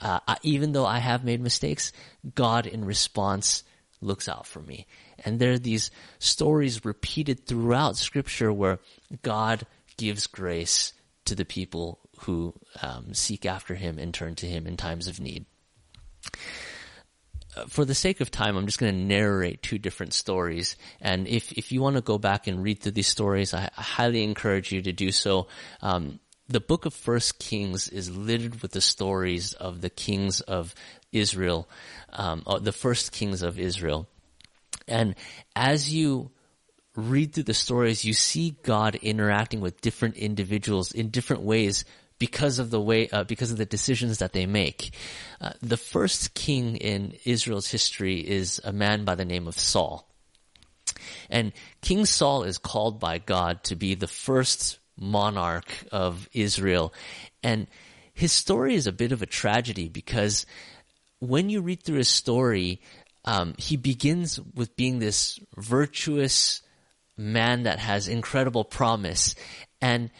uh, 0.00 0.20
even 0.42 0.72
though 0.72 0.86
I 0.86 0.98
have 0.98 1.24
made 1.24 1.40
mistakes, 1.40 1.92
God 2.34 2.66
in 2.66 2.84
response 2.84 3.64
looks 4.00 4.28
out 4.28 4.46
for 4.46 4.60
me. 4.60 4.86
And 5.24 5.38
there 5.38 5.52
are 5.52 5.58
these 5.58 5.90
stories 6.18 6.84
repeated 6.84 7.46
throughout 7.46 7.96
scripture 7.96 8.52
where 8.52 8.78
God 9.22 9.66
gives 9.96 10.26
grace 10.26 10.92
to 11.24 11.34
the 11.34 11.44
people 11.44 11.98
who 12.20 12.54
um, 12.82 13.14
seek 13.14 13.46
after 13.46 13.74
him 13.74 13.98
and 13.98 14.12
turn 14.12 14.34
to 14.36 14.46
him 14.46 14.66
in 14.66 14.76
times 14.76 15.08
of 15.08 15.20
need. 15.20 15.44
Uh, 17.56 17.64
for 17.66 17.84
the 17.84 17.94
sake 17.94 18.20
of 18.20 18.30
time, 18.30 18.56
I'm 18.56 18.66
just 18.66 18.78
going 18.78 18.92
to 18.92 18.98
narrate 18.98 19.62
two 19.62 19.78
different 19.78 20.12
stories. 20.12 20.76
And 21.00 21.26
if, 21.26 21.52
if 21.52 21.72
you 21.72 21.80
want 21.80 21.96
to 21.96 22.02
go 22.02 22.18
back 22.18 22.46
and 22.46 22.62
read 22.62 22.80
through 22.80 22.92
these 22.92 23.08
stories, 23.08 23.54
I, 23.54 23.70
I 23.76 23.82
highly 23.82 24.22
encourage 24.22 24.72
you 24.72 24.82
to 24.82 24.92
do 24.92 25.12
so. 25.12 25.48
Um, 25.82 26.20
the 26.48 26.60
book 26.60 26.86
of 26.86 26.94
First 26.94 27.38
Kings 27.38 27.88
is 27.88 28.10
littered 28.10 28.62
with 28.62 28.72
the 28.72 28.80
stories 28.80 29.52
of 29.52 29.82
the 29.82 29.90
kings 29.90 30.40
of 30.40 30.74
Israel, 31.12 31.68
um, 32.12 32.42
the 32.60 32.72
first 32.72 33.12
kings 33.12 33.42
of 33.42 33.58
Israel. 33.58 34.08
And 34.86 35.14
as 35.54 35.92
you 35.92 36.30
read 36.96 37.32
through 37.32 37.44
the 37.44 37.54
stories, 37.54 38.04
you 38.04 38.12
see 38.12 38.56
God 38.62 38.96
interacting 38.96 39.60
with 39.60 39.80
different 39.80 40.16
individuals 40.16 40.92
in 40.92 41.10
different 41.10 41.42
ways 41.42 41.84
because 42.18 42.58
of 42.58 42.70
the 42.70 42.80
way, 42.80 43.08
uh, 43.10 43.24
because 43.24 43.52
of 43.52 43.58
the 43.58 43.66
decisions 43.66 44.18
that 44.18 44.32
they 44.32 44.46
make. 44.46 44.92
Uh, 45.40 45.52
the 45.62 45.76
first 45.76 46.34
king 46.34 46.76
in 46.76 47.14
Israel's 47.24 47.70
history 47.70 48.18
is 48.18 48.60
a 48.64 48.72
man 48.72 49.04
by 49.04 49.14
the 49.14 49.24
name 49.24 49.46
of 49.46 49.58
Saul. 49.58 50.08
And 51.30 51.52
King 51.80 52.06
Saul 52.06 52.42
is 52.42 52.58
called 52.58 52.98
by 52.98 53.18
God 53.18 53.62
to 53.64 53.76
be 53.76 53.94
the 53.94 54.08
first 54.08 54.78
monarch 54.98 55.72
of 55.92 56.28
Israel. 56.32 56.92
And 57.42 57.68
his 58.14 58.32
story 58.32 58.74
is 58.74 58.88
a 58.88 58.92
bit 58.92 59.12
of 59.12 59.22
a 59.22 59.26
tragedy 59.26 59.88
because 59.88 60.44
when 61.20 61.50
you 61.50 61.60
read 61.60 61.82
through 61.82 61.98
his 61.98 62.08
story, 62.08 62.80
um, 63.24 63.54
he 63.58 63.76
begins 63.76 64.40
with 64.54 64.76
being 64.76 64.98
this 64.98 65.38
virtuous 65.56 66.62
man 67.16 67.64
that 67.64 67.78
has 67.78 68.08
incredible 68.08 68.64
promise, 68.64 69.34
and 69.80 70.10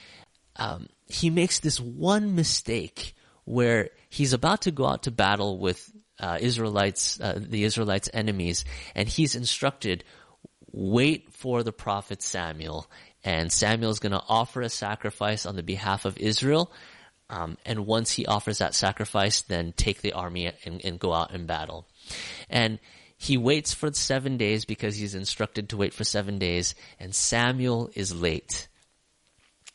um, 0.56 0.88
he 1.06 1.30
makes 1.30 1.61
this 1.61 1.80
one 1.80 2.34
mistake 2.34 3.14
where 3.44 3.90
he's 4.11 4.32
about 4.32 4.62
to 4.62 4.70
go 4.70 4.87
out 4.87 5.04
to 5.04 5.11
battle 5.11 5.58
with 5.58 5.90
uh, 6.20 6.38
Israelites, 6.40 7.20
uh, 7.20 7.38
the 7.40 7.64
Israelites' 7.64 8.11
enemies, 8.12 8.64
and 8.94 9.08
he's 9.08 9.37
instructed, 9.37 10.04
wait 10.72 11.32
for 11.32 11.62
the 11.62 11.72
prophet 11.72 12.20
Samuel, 12.20 12.90
and 13.24 13.52
Samuel 13.52 13.90
is 13.90 14.00
going 14.00 14.12
to 14.12 14.22
offer 14.28 14.61
a 14.61 14.68
sacrifice 14.68 15.46
on 15.46 15.56
the 15.56 15.62
behalf 15.62 16.04
of 16.04 16.18
Israel. 16.18 16.70
Um, 17.30 17.58
and 17.66 17.86
once 17.86 18.12
he 18.12 18.26
offers 18.26 18.58
that 18.58 18.74
sacrifice, 18.74 19.42
then 19.42 19.72
take 19.76 20.00
the 20.00 20.12
army 20.12 20.50
and, 20.64 20.82
and 20.84 20.98
go 20.98 21.12
out 21.12 21.32
in 21.32 21.46
battle. 21.46 21.86
And 22.48 22.78
he 23.18 23.36
waits 23.36 23.74
for 23.74 23.92
seven 23.92 24.36
days 24.36 24.64
because 24.64 24.96
he's 24.96 25.14
instructed 25.14 25.68
to 25.68 25.76
wait 25.76 25.92
for 25.92 26.04
seven 26.04 26.38
days, 26.38 26.74
and 27.00 27.14
Samuel 27.14 27.90
is 27.94 28.14
late. 28.14 28.68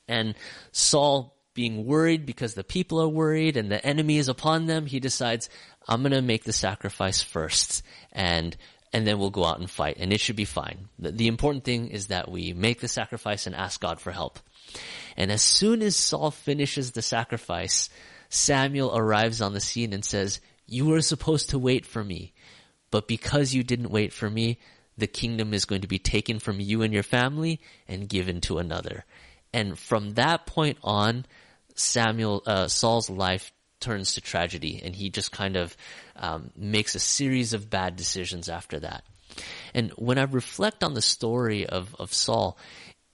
And 0.08 0.36
Saul, 0.72 1.36
being 1.54 1.86
worried 1.86 2.26
because 2.26 2.56
the 2.56 2.64
people 2.64 3.00
are 3.02 3.08
worried 3.08 3.58
and 3.58 3.70
the 3.70 3.86
enemy 3.86 4.18
is 4.18 4.28
upon 4.28 4.66
them, 4.66 4.88
he 4.88 5.00
decides, 5.00 5.50
I'm 5.88 6.02
gonna 6.02 6.22
make 6.22 6.46
the 6.46 6.54
sacrifice 6.54 7.22
first, 7.22 7.84
and 8.12 8.56
and 8.94 9.06
then 9.08 9.18
we'll 9.20 9.32
go 9.32 9.44
out 9.44 9.60
and 9.60 9.70
fight, 9.70 9.98
and 10.00 10.14
it 10.14 10.20
should 10.20 10.36
be 10.36 10.46
fine. 10.46 10.88
The, 11.00 11.12
the 11.12 11.28
important 11.28 11.64
thing 11.64 11.88
is 11.88 12.08
that 12.08 12.30
we 12.30 12.54
make 12.54 12.80
the 12.80 12.88
sacrifice 12.88 13.46
and 13.46 13.56
ask 13.56 13.82
God 13.82 14.00
for 14.00 14.12
help. 14.12 14.40
And 15.18 15.32
as 15.32 15.42
soon 15.42 15.82
as 15.82 15.96
Saul 15.96 16.32
finishes 16.32 16.92
the 16.92 17.02
sacrifice, 17.02 17.90
Samuel 18.30 18.96
arrives 18.96 19.42
on 19.42 19.54
the 19.54 19.62
scene 19.62 19.94
and 19.94 20.04
says, 20.04 20.40
You 20.66 20.86
were 20.86 21.02
supposed 21.02 21.52
to 21.52 21.60
wait 21.60 21.86
for 21.86 22.04
me. 22.04 22.34
But 22.92 23.08
because 23.08 23.54
you 23.54 23.64
didn't 23.64 23.92
wait 23.92 24.14
for 24.14 24.30
me, 24.30 24.60
the 24.98 25.08
kingdom 25.08 25.54
is 25.54 25.66
going 25.66 25.82
to 25.82 25.88
be 25.88 26.00
taken 26.00 26.40
from 26.40 26.60
you 26.60 26.82
and 26.82 26.94
your 26.94 27.04
family 27.04 27.60
and 27.88 28.08
given 28.08 28.42
to 28.42 28.60
another. 28.60 29.06
And 29.52 29.78
from 29.78 30.12
that 30.12 30.46
point 30.46 30.78
on, 30.84 31.26
Samuel, 31.76 32.44
uh, 32.46 32.68
Saul's 32.68 33.10
life 33.10 33.52
turns 33.80 34.14
to 34.14 34.22
tragedy 34.22 34.82
and 34.84 34.96
he 34.96 35.10
just 35.10 35.32
kind 35.32 35.56
of 35.56 35.76
um, 36.16 36.52
makes 36.56 36.96
a 36.96 37.00
series 37.00 37.54
of 37.54 37.70
bad 37.70 37.96
decisions 37.96 38.50
after 38.50 38.80
that. 38.80 39.04
And 39.74 39.92
when 39.92 40.18
I 40.18 40.24
reflect 40.24 40.84
on 40.84 40.94
the 40.94 41.02
story 41.02 41.66
of, 41.66 41.96
of 42.00 42.14
Saul, 42.14 42.58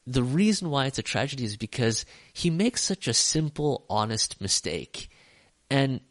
the 0.10 0.24
reason 0.24 0.70
why 0.72 0.88
it's 0.88 0.98
a 0.98 1.04
tragedy 1.04 1.44
is 1.44 1.56
because 1.56 2.04
he 2.34 2.50
makes 2.50 2.82
such 2.82 3.08
a 3.08 3.14
simple, 3.14 3.86
honest 3.90 4.42
mistake. 4.42 5.10
And 5.70 6.02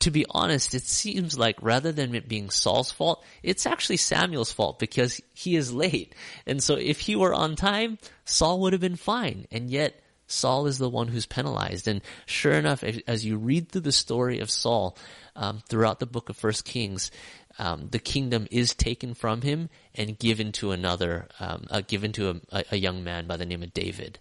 to 0.00 0.10
be 0.12 0.24
honest, 0.30 0.74
it 0.74 0.84
seems 0.84 1.36
like 1.36 1.56
rather 1.60 1.90
than 1.90 2.14
it 2.14 2.28
being 2.28 2.50
Saul's 2.50 2.92
fault, 2.92 3.24
it's 3.42 3.66
actually 3.66 3.96
Samuel's 3.96 4.52
fault 4.52 4.78
because 4.78 5.20
he 5.34 5.56
is 5.56 5.72
late. 5.72 6.14
And 6.46 6.62
so 6.62 6.74
if 6.76 7.00
he 7.00 7.16
were 7.16 7.34
on 7.34 7.56
time, 7.56 7.98
Saul 8.24 8.60
would 8.60 8.72
have 8.74 8.80
been 8.80 8.96
fine. 8.96 9.46
And 9.50 9.70
yet 9.70 10.00
Saul 10.28 10.66
is 10.66 10.78
the 10.78 10.88
one 10.88 11.08
who's 11.08 11.26
penalized. 11.26 11.88
And 11.88 12.02
sure 12.26 12.52
enough, 12.52 12.84
as 12.84 13.26
you 13.26 13.36
read 13.38 13.70
through 13.70 13.80
the 13.80 13.92
story 13.92 14.38
of 14.38 14.50
Saul 14.50 14.96
um, 15.34 15.62
throughout 15.68 15.98
the 15.98 16.06
book 16.06 16.28
of 16.28 16.36
First 16.36 16.64
Kings, 16.64 17.10
um, 17.58 17.88
the 17.90 17.98
kingdom 17.98 18.46
is 18.50 18.74
taken 18.74 19.14
from 19.14 19.42
him 19.42 19.68
and 19.94 20.18
given 20.18 20.52
to 20.52 20.72
another, 20.72 21.28
um, 21.38 21.66
uh, 21.70 21.82
given 21.86 22.12
to 22.12 22.40
a, 22.50 22.64
a 22.72 22.76
young 22.76 23.04
man 23.04 23.26
by 23.26 23.36
the 23.36 23.46
name 23.46 23.62
of 23.62 23.74
David. 23.74 24.18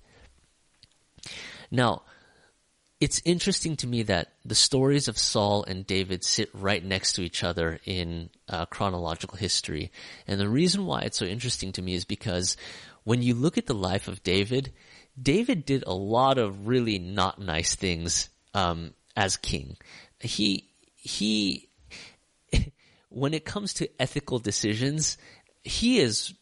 Now, 1.72 2.04
it's 3.00 3.22
interesting 3.24 3.78
to 3.78 3.88
me 3.88 4.04
that 4.04 4.34
the 4.44 4.56
stories 4.56 5.08
of 5.08 5.18
Saul 5.18 5.64
and 5.64 5.88
David 5.88 6.26
sit 6.26 6.50
right 6.54 6.84
next 6.84 7.14
to 7.14 7.22
each 7.22 7.44
other 7.44 7.80
in 7.86 8.30
uh, 8.50 8.66
chronological 8.66 9.38
history. 9.38 9.92
And 10.28 10.40
the 10.40 10.50
reason 10.50 10.86
why 10.86 11.02
it's 11.02 11.18
so 11.18 11.26
interesting 11.26 11.72
to 11.74 11.82
me 11.82 11.94
is 11.94 12.04
because 12.04 12.58
when 13.06 13.22
you 13.22 13.36
look 13.36 13.58
at 13.58 13.68
the 13.68 13.74
life 13.74 14.10
of 14.10 14.22
David, 14.24 14.74
David 15.22 15.66
did 15.66 15.84
a 15.88 15.94
lot 15.94 16.38
of 16.38 16.68
really 16.68 17.00
not 17.00 17.40
nice 17.40 17.76
things 17.76 18.30
um, 18.54 18.94
as 19.16 19.38
king. 19.38 19.78
He 20.20 20.66
he 20.98 21.69
when 23.10 23.34
it 23.34 23.46
comes 23.46 23.74
to 23.76 23.90
ethical 24.00 24.40
decisions, 24.40 25.18
he 25.64 26.00
is, 26.00 26.34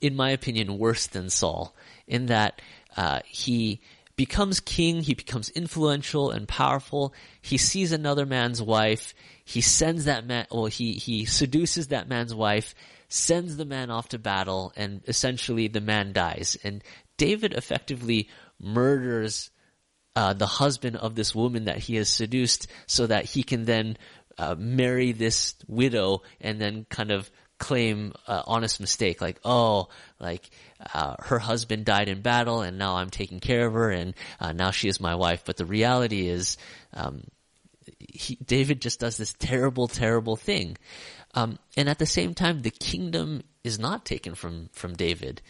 in 0.00 0.14
my 0.14 0.30
opinion, 0.30 0.78
worse 0.78 1.06
than 1.06 1.30
Saul 1.30 1.74
in 2.06 2.26
that 2.26 2.60
uh, 2.96 3.20
he 3.26 3.80
becomes 4.16 4.60
king, 4.60 5.02
he 5.02 5.14
becomes 5.14 5.50
influential 5.50 6.30
and 6.30 6.48
powerful. 6.48 7.14
He 7.40 7.58
sees 7.58 7.92
another 7.92 8.26
man's 8.26 8.62
wife. 8.62 9.14
He 9.44 9.60
sends 9.60 10.06
that 10.06 10.26
man, 10.26 10.46
well, 10.50 10.66
he, 10.66 10.94
he 10.94 11.26
seduces 11.26 11.88
that 11.88 12.08
man's 12.08 12.34
wife, 12.34 12.74
sends 13.08 13.56
the 13.56 13.66
man 13.66 13.90
off 13.90 14.08
to 14.08 14.18
battle, 14.18 14.72
and 14.76 15.02
essentially 15.06 15.68
the 15.68 15.80
man 15.80 16.12
dies. 16.12 16.56
And 16.64 16.82
David 17.18 17.52
effectively 17.52 18.28
murders 18.60 19.50
uh, 20.16 20.32
the 20.32 20.46
husband 20.46 20.96
of 20.96 21.14
this 21.14 21.34
woman 21.34 21.66
that 21.66 21.76
he 21.76 21.96
has 21.96 22.08
seduced 22.08 22.68
so 22.86 23.06
that 23.06 23.26
he 23.26 23.42
can 23.42 23.66
then 23.66 23.98
uh, 24.38 24.54
marry 24.58 25.12
this 25.12 25.54
widow 25.66 26.22
and 26.40 26.60
then 26.60 26.86
kind 26.90 27.10
of 27.10 27.30
claim 27.58 28.12
uh, 28.26 28.42
honest 28.46 28.80
mistake 28.80 29.22
like 29.22 29.40
oh 29.42 29.88
like 30.20 30.50
uh, 30.92 31.14
her 31.20 31.38
husband 31.38 31.86
died 31.86 32.06
in 32.08 32.20
battle 32.20 32.60
and 32.60 32.76
now 32.76 32.96
i'm 32.96 33.08
taking 33.08 33.40
care 33.40 33.66
of 33.66 33.72
her 33.72 33.90
and 33.90 34.14
uh, 34.40 34.52
now 34.52 34.70
she 34.70 34.88
is 34.88 35.00
my 35.00 35.14
wife. 35.14 35.42
But 35.44 35.56
the 35.56 35.64
reality 35.64 36.28
is 36.28 36.58
um, 36.92 37.24
he, 37.98 38.36
david 38.36 38.80
just 38.80 39.00
does 39.00 39.16
this 39.16 39.34
terrible 39.38 39.88
terrible 39.88 40.36
thing. 40.36 40.76
Um, 41.34 41.58
and 41.76 41.88
at 41.88 41.98
the 41.98 42.06
same 42.06 42.34
time 42.34 42.62
the 42.62 42.70
kingdom 42.70 43.42
is 43.64 43.78
not 43.78 44.04
taken 44.04 44.34
from 44.34 44.68
from 44.72 44.94
david. 44.94 45.42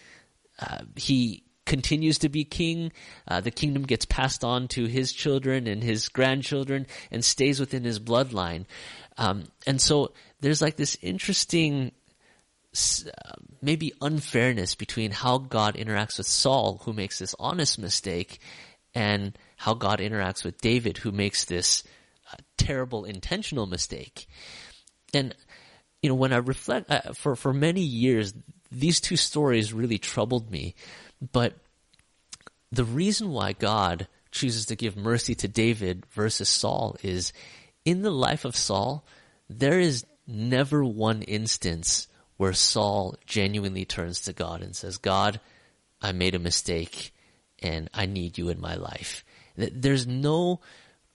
Uh, 0.59 0.83
he 0.95 1.43
continues 1.67 2.19
to 2.19 2.29
be 2.29 2.45
king. 2.45 2.93
Uh, 3.29 3.41
the 3.41 3.51
kingdom 3.51 3.83
gets 3.83 4.07
passed 4.07 4.45
on 4.45 4.69
to 4.69 4.87
his 4.87 5.13
children 5.13 5.67
and 5.67 5.83
his 5.83 6.09
grandchildren 6.09 6.87
and 7.11 7.25
stays 7.25 7.61
within 7.61 7.85
his 7.85 8.01
bloodline. 8.01 8.65
Um, 9.19 9.45
and 9.67 9.81
so 9.81 10.13
there's 10.41 10.63
like 10.63 10.77
this 10.77 10.97
interesting, 11.03 11.93
uh, 12.75 13.33
maybe 13.61 13.93
unfairness 14.01 14.75
between 14.75 15.11
how 15.11 15.39
God 15.39 15.75
interacts 15.75 16.19
with 16.19 16.27
Saul, 16.27 16.81
who 16.85 16.93
makes 16.93 17.19
this 17.19 17.35
honest 17.39 17.79
mistake, 17.79 18.39
and 18.95 19.37
how 19.57 19.75
God 19.75 19.99
interacts 19.99 20.45
with 20.45 20.61
David, 20.61 20.99
who 20.99 21.13
makes 21.13 21.45
this 21.45 21.83
uh, 22.33 22.37
terrible 22.57 23.05
intentional 23.05 23.67
mistake. 23.67 24.27
And 25.13 25.35
you 26.03 26.11
know, 26.11 26.15
when 26.15 26.33
I 26.33 26.37
reflect 26.37 26.91
uh, 26.91 27.13
for 27.15 27.35
for 27.37 27.53
many 27.53 27.81
years, 27.81 28.35
these 28.79 29.01
two 29.01 29.17
stories 29.17 29.73
really 29.73 29.99
troubled 29.99 30.51
me 30.51 30.75
but 31.33 31.55
the 32.71 32.85
reason 32.85 33.31
why 33.31 33.53
God 33.53 34.09
chooses 34.31 34.67
to 34.67 34.77
give 34.77 34.97
mercy 34.97 35.35
to 35.37 35.49
David 35.49 36.05
versus 36.11 36.49
Saul 36.49 36.97
is 37.03 37.33
in 37.85 38.03
the 38.03 38.11
life 38.11 38.45
of 38.45 38.57
Saul, 38.57 39.07
there 39.49 39.81
is 39.81 40.05
never 40.27 40.85
one 40.85 41.23
instance 41.23 42.09
where 42.37 42.53
Saul 42.53 43.17
genuinely 43.27 43.85
turns 43.85 44.21
to 44.23 44.33
God 44.33 44.63
and 44.63 44.77
says, 44.77 44.99
God, 44.99 45.41
I 46.03 46.13
made 46.13 46.35
a 46.35 46.41
mistake 46.41 47.15
and 47.61 47.89
I 47.95 48.07
need 48.07 48.37
you 48.37 48.51
in 48.51 48.61
my 48.61 48.75
life. 48.75 49.25
There's 49.57 50.07
no 50.07 50.61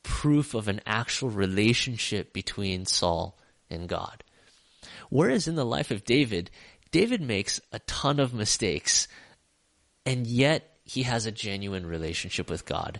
proof 0.01 0.55
of 0.55 0.67
an 0.67 0.81
actual 0.85 1.29
relationship 1.29 2.33
between 2.33 2.85
Saul 2.85 3.37
and 3.69 3.87
God. 3.87 4.23
Whereas 5.09 5.47
in 5.47 5.55
the 5.55 5.65
life 5.65 5.91
of 5.91 6.05
David, 6.05 6.49
David 6.91 7.21
makes 7.21 7.61
a 7.71 7.79
ton 7.79 8.19
of 8.19 8.33
mistakes 8.33 9.07
and 10.05 10.27
yet 10.27 10.67
he 10.83 11.03
has 11.03 11.25
a 11.25 11.31
genuine 11.31 11.85
relationship 11.85 12.49
with 12.49 12.65
God. 12.65 12.99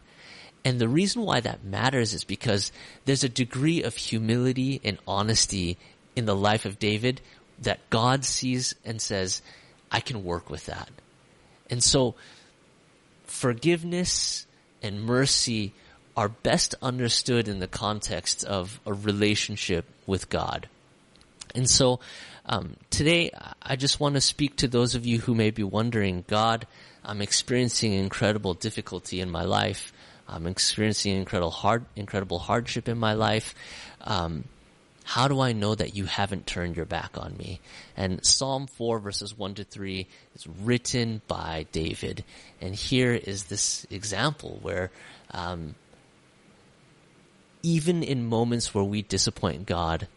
And 0.63 0.79
the 0.79 0.87
reason 0.87 1.23
why 1.23 1.39
that 1.39 1.63
matters 1.63 2.13
is 2.13 2.23
because 2.23 2.71
there's 3.05 3.23
a 3.23 3.29
degree 3.29 3.81
of 3.83 3.95
humility 3.95 4.79
and 4.83 4.97
honesty 5.07 5.77
in 6.15 6.25
the 6.25 6.35
life 6.35 6.65
of 6.65 6.79
David 6.79 7.21
that 7.61 7.89
God 7.89 8.23
sees 8.25 8.75
and 8.85 9.01
says, 9.01 9.41
I 9.91 9.99
can 9.99 10.23
work 10.23 10.49
with 10.49 10.67
that. 10.67 10.89
And 11.69 11.83
so 11.83 12.15
forgiveness 13.25 14.45
and 14.83 15.03
mercy 15.03 15.73
are 16.15 16.29
best 16.29 16.75
understood 16.81 17.47
in 17.47 17.59
the 17.59 17.67
context 17.67 18.43
of 18.43 18.79
a 18.85 18.93
relationship 18.93 19.85
with 20.05 20.29
God. 20.29 20.67
And 21.55 21.69
so 21.69 21.99
um, 22.45 22.75
today, 22.89 23.31
I 23.61 23.75
just 23.75 23.99
want 23.99 24.15
to 24.15 24.21
speak 24.21 24.57
to 24.57 24.67
those 24.67 24.95
of 24.95 25.05
you 25.05 25.19
who 25.19 25.35
may 25.35 25.51
be 25.51 25.63
wondering, 25.63 26.25
God, 26.27 26.65
I'm 27.03 27.21
experiencing 27.21 27.93
incredible 27.93 28.53
difficulty 28.53 29.21
in 29.21 29.29
my 29.29 29.43
life. 29.43 29.93
I'm 30.27 30.47
experiencing 30.47 31.15
incredible 31.15 31.51
hard, 31.51 31.85
incredible 31.95 32.39
hardship 32.39 32.87
in 32.87 32.97
my 32.97 33.13
life. 33.13 33.53
Um, 34.01 34.45
how 35.03 35.27
do 35.27 35.39
I 35.39 35.51
know 35.51 35.75
that 35.75 35.95
you 35.95 36.05
haven't 36.05 36.47
turned 36.47 36.77
your 36.77 36.85
back 36.85 37.17
on 37.17 37.35
me? 37.35 37.59
And 37.97 38.25
Psalm 38.25 38.67
4 38.67 38.99
verses 38.99 39.37
1 39.37 39.55
to 39.55 39.63
3 39.63 40.07
is 40.35 40.47
written 40.47 41.21
by 41.27 41.65
David. 41.71 42.23
And 42.61 42.73
here 42.75 43.13
is 43.13 43.45
this 43.45 43.85
example 43.89 44.59
where, 44.61 44.91
um, 45.31 45.75
even 47.63 48.03
in 48.03 48.25
moments 48.25 48.73
where 48.73 48.83
we 48.83 49.01
disappoint 49.01 49.65
God, 49.65 50.07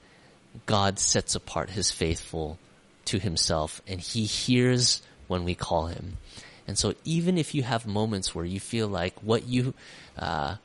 God 0.67 0.99
sets 0.99 1.35
apart 1.35 1.71
his 1.71 1.91
faithful 1.91 2.59
to 3.07 3.19
himself 3.19 3.83
and 3.87 4.01
he 4.01 4.25
hears 4.25 5.03
when 5.27 5.45
we 5.45 5.55
call 5.55 5.87
him. 5.87 6.17
And 6.67 6.79
so 6.79 6.95
even 7.05 7.37
if 7.37 7.55
you 7.55 7.63
have 7.63 7.87
moments 7.87 8.35
where 8.35 8.45
you 8.45 8.61
feel 8.61 8.89
like 8.89 9.15
what 9.23 9.47
you, 9.47 9.75
uh, 10.19 10.57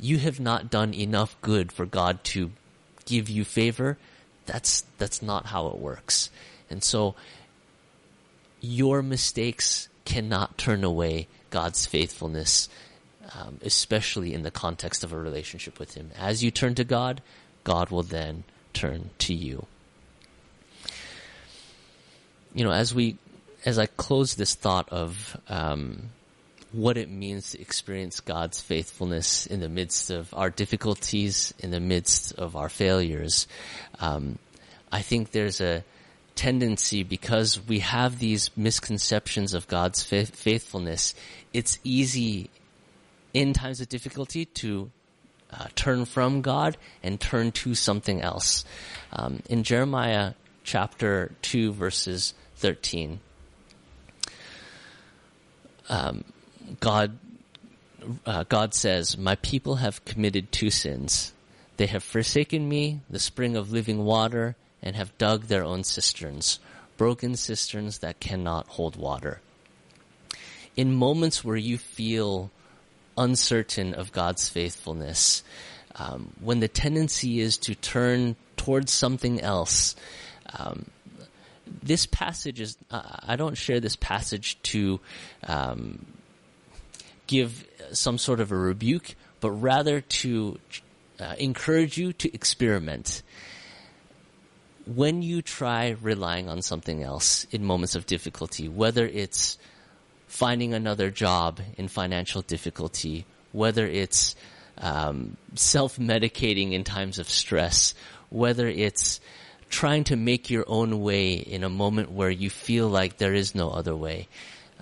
you 0.00 0.18
have 0.18 0.40
not 0.40 0.70
done 0.70 0.94
enough 0.94 1.36
good 1.42 1.70
for 1.70 1.84
God 1.84 2.24
to 2.24 2.50
give 3.04 3.28
you 3.28 3.44
favor, 3.44 3.98
that's, 4.46 4.84
that's 4.98 5.20
not 5.20 5.46
how 5.46 5.66
it 5.68 5.76
works. 5.76 6.30
And 6.70 6.82
so 6.82 7.14
your 8.60 9.02
mistakes 9.02 9.88
cannot 10.04 10.56
turn 10.56 10.84
away 10.84 11.28
God's 11.50 11.86
faithfulness, 11.86 12.68
um, 13.38 13.58
especially 13.62 14.34
in 14.34 14.42
the 14.42 14.50
context 14.50 15.04
of 15.04 15.12
a 15.12 15.18
relationship 15.18 15.78
with 15.78 15.94
Him. 15.94 16.10
As 16.18 16.42
you 16.42 16.50
turn 16.50 16.74
to 16.76 16.84
God, 16.84 17.22
God 17.62 17.90
will 17.90 18.02
then 18.02 18.44
turn 18.74 19.10
to 19.20 19.34
you. 19.34 19.66
You 22.54 22.64
know, 22.64 22.72
as 22.72 22.94
we 22.94 23.16
as 23.64 23.78
I 23.78 23.86
close 23.86 24.34
this 24.34 24.54
thought 24.54 24.90
of 24.90 25.36
um, 25.48 26.10
what 26.72 26.98
it 26.98 27.08
means 27.08 27.52
to 27.52 27.60
experience 27.60 28.20
God's 28.20 28.60
faithfulness 28.60 29.46
in 29.46 29.60
the 29.60 29.68
midst 29.68 30.10
of 30.10 30.34
our 30.34 30.50
difficulties, 30.50 31.54
in 31.58 31.70
the 31.70 31.80
midst 31.80 32.34
of 32.34 32.56
our 32.56 32.68
failures, 32.68 33.46
um, 34.00 34.38
I 34.92 35.00
think 35.00 35.30
there's 35.30 35.60
a 35.60 35.82
tendency 36.34 37.02
because 37.02 37.60
we 37.66 37.78
have 37.80 38.18
these 38.18 38.50
misconceptions 38.56 39.54
of 39.54 39.66
God's 39.68 40.02
fa- 40.02 40.26
faithfulness. 40.26 41.14
It's 41.52 41.78
easy 41.84 42.50
in 43.32 43.52
times 43.52 43.80
of 43.80 43.88
difficulty 43.88 44.44
to 44.44 44.90
uh, 45.54 45.66
turn 45.74 46.04
from 46.04 46.42
God 46.42 46.76
and 47.02 47.20
turn 47.20 47.52
to 47.52 47.74
something 47.74 48.20
else. 48.20 48.64
Um, 49.12 49.42
in 49.48 49.62
Jeremiah 49.62 50.34
chapter 50.64 51.32
2 51.42 51.72
verses 51.72 52.34
13, 52.56 53.20
um, 55.88 56.24
God 56.80 57.18
uh, 58.26 58.44
God 58.44 58.74
says, 58.74 59.16
"My 59.16 59.36
people 59.36 59.76
have 59.76 60.04
committed 60.04 60.52
two 60.52 60.70
sins. 60.70 61.32
They 61.76 61.86
have 61.86 62.02
forsaken 62.02 62.68
me, 62.68 63.00
the 63.08 63.18
spring 63.18 63.56
of 63.56 63.72
living 63.72 64.04
water, 64.04 64.56
and 64.82 64.94
have 64.94 65.16
dug 65.16 65.44
their 65.44 65.64
own 65.64 65.84
cisterns, 65.84 66.58
broken 66.98 67.34
cisterns 67.34 67.98
that 67.98 68.20
cannot 68.20 68.68
hold 68.68 68.96
water." 68.96 69.40
In 70.76 70.92
moments 70.92 71.44
where 71.44 71.56
you 71.56 71.78
feel 71.78 72.50
uncertain 73.16 73.94
of 73.94 74.12
God's 74.12 74.48
faithfulness, 74.48 75.42
um, 75.96 76.32
when 76.40 76.60
the 76.60 76.68
tendency 76.68 77.40
is 77.40 77.56
to 77.58 77.74
turn 77.74 78.36
towards 78.56 78.92
something 78.92 79.40
else, 79.40 79.94
um, 80.58 80.86
this 81.82 82.06
passage 82.06 82.60
is, 82.60 82.76
uh, 82.90 83.02
I 83.22 83.36
don't 83.36 83.56
share 83.56 83.80
this 83.80 83.96
passage 83.96 84.58
to 84.64 85.00
um, 85.46 86.06
give 87.26 87.66
some 87.92 88.18
sort 88.18 88.40
of 88.40 88.52
a 88.52 88.56
rebuke, 88.56 89.14
but 89.40 89.50
rather 89.50 90.00
to 90.00 90.58
uh, 91.20 91.34
encourage 91.38 91.96
you 91.96 92.12
to 92.14 92.34
experiment. 92.34 93.22
When 94.86 95.22
you 95.22 95.40
try 95.40 95.96
relying 96.02 96.48
on 96.48 96.60
something 96.60 97.02
else 97.02 97.44
in 97.50 97.64
moments 97.64 97.94
of 97.94 98.04
difficulty, 98.06 98.68
whether 98.68 99.06
it's 99.06 99.58
finding 100.34 100.74
another 100.74 101.10
job 101.10 101.60
in 101.76 101.86
financial 101.86 102.42
difficulty, 102.42 103.24
whether 103.52 103.86
it's 103.86 104.34
um, 104.78 105.36
self-medicating 105.54 106.72
in 106.72 106.82
times 106.82 107.20
of 107.20 107.30
stress, 107.30 107.94
whether 108.30 108.66
it's 108.66 109.20
trying 109.70 110.02
to 110.02 110.16
make 110.16 110.50
your 110.50 110.64
own 110.66 111.00
way 111.02 111.34
in 111.34 111.62
a 111.62 111.68
moment 111.68 112.10
where 112.10 112.30
you 112.30 112.50
feel 112.50 112.88
like 112.88 113.16
there 113.18 113.32
is 113.32 113.54
no 113.54 113.70
other 113.70 113.94
way. 113.94 114.26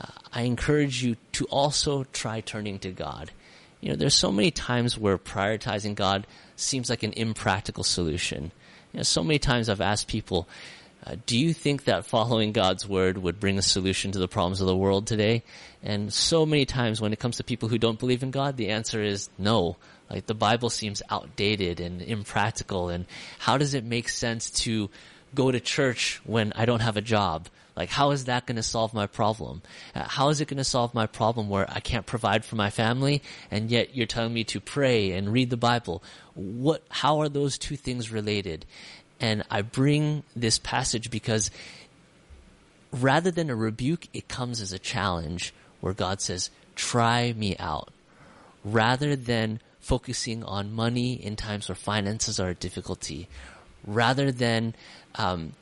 Uh, 0.00 0.06
I 0.32 0.42
encourage 0.42 1.02
you 1.04 1.16
to 1.32 1.44
also 1.50 2.04
try 2.04 2.40
turning 2.40 2.78
to 2.78 2.90
God. 2.90 3.30
You 3.82 3.90
know, 3.90 3.96
there's 3.96 4.14
so 4.14 4.32
many 4.32 4.52
times 4.52 4.96
where 4.96 5.18
prioritizing 5.18 5.94
God 5.94 6.26
seems 6.56 6.88
like 6.88 7.02
an 7.02 7.12
impractical 7.12 7.84
solution. 7.84 8.52
You 8.94 9.00
know, 9.00 9.02
so 9.02 9.22
many 9.22 9.38
times 9.38 9.68
I've 9.68 9.82
asked 9.82 10.08
people, 10.08 10.48
uh, 11.04 11.16
do 11.26 11.36
you 11.36 11.52
think 11.52 11.84
that 11.84 12.06
following 12.06 12.52
God's 12.52 12.86
word 12.86 13.18
would 13.18 13.40
bring 13.40 13.58
a 13.58 13.62
solution 13.62 14.12
to 14.12 14.18
the 14.18 14.28
problems 14.28 14.60
of 14.60 14.66
the 14.66 14.76
world 14.76 15.06
today? 15.06 15.42
And 15.82 16.12
so 16.12 16.46
many 16.46 16.64
times 16.64 17.00
when 17.00 17.12
it 17.12 17.18
comes 17.18 17.38
to 17.38 17.44
people 17.44 17.68
who 17.68 17.78
don't 17.78 17.98
believe 17.98 18.22
in 18.22 18.30
God, 18.30 18.56
the 18.56 18.68
answer 18.68 19.02
is 19.02 19.28
no. 19.36 19.76
Like 20.08 20.26
the 20.26 20.34
Bible 20.34 20.70
seems 20.70 21.02
outdated 21.10 21.80
and 21.80 22.02
impractical 22.02 22.88
and 22.88 23.06
how 23.38 23.58
does 23.58 23.74
it 23.74 23.84
make 23.84 24.08
sense 24.08 24.50
to 24.50 24.90
go 25.34 25.50
to 25.50 25.58
church 25.58 26.20
when 26.24 26.52
I 26.54 26.66
don't 26.66 26.80
have 26.80 26.96
a 26.96 27.00
job? 27.00 27.48
Like 27.74 27.88
how 27.88 28.10
is 28.10 28.26
that 28.26 28.46
going 28.46 28.56
to 28.56 28.62
solve 28.62 28.94
my 28.94 29.06
problem? 29.06 29.62
Uh, 29.94 30.04
how 30.04 30.28
is 30.28 30.40
it 30.40 30.48
going 30.48 30.58
to 30.58 30.64
solve 30.64 30.94
my 30.94 31.06
problem 31.06 31.48
where 31.48 31.66
I 31.68 31.80
can't 31.80 32.06
provide 32.06 32.44
for 32.44 32.54
my 32.54 32.70
family 32.70 33.22
and 33.50 33.70
yet 33.70 33.96
you're 33.96 34.06
telling 34.06 34.34
me 34.34 34.44
to 34.44 34.60
pray 34.60 35.12
and 35.12 35.32
read 35.32 35.50
the 35.50 35.56
Bible? 35.56 36.04
What, 36.34 36.84
how 36.90 37.20
are 37.20 37.28
those 37.28 37.58
two 37.58 37.76
things 37.76 38.12
related? 38.12 38.66
And 39.22 39.44
I 39.48 39.62
bring 39.62 40.24
this 40.34 40.58
passage 40.58 41.08
because 41.08 41.50
rather 42.90 43.30
than 43.30 43.48
a 43.48 43.56
rebuke, 43.56 44.08
it 44.12 44.28
comes 44.28 44.60
as 44.60 44.72
a 44.72 44.78
challenge 44.78 45.54
where 45.80 45.94
God 45.94 46.20
says, 46.20 46.50
try 46.74 47.32
me 47.32 47.56
out. 47.58 47.90
Rather 48.64 49.16
than 49.16 49.60
focusing 49.80 50.42
on 50.44 50.72
money 50.72 51.14
in 51.14 51.36
times 51.36 51.68
where 51.68 51.76
finances 51.76 52.38
are 52.40 52.50
a 52.50 52.54
difficulty, 52.54 53.28
rather 53.86 54.32
than 54.32 54.74
um, 55.14 55.52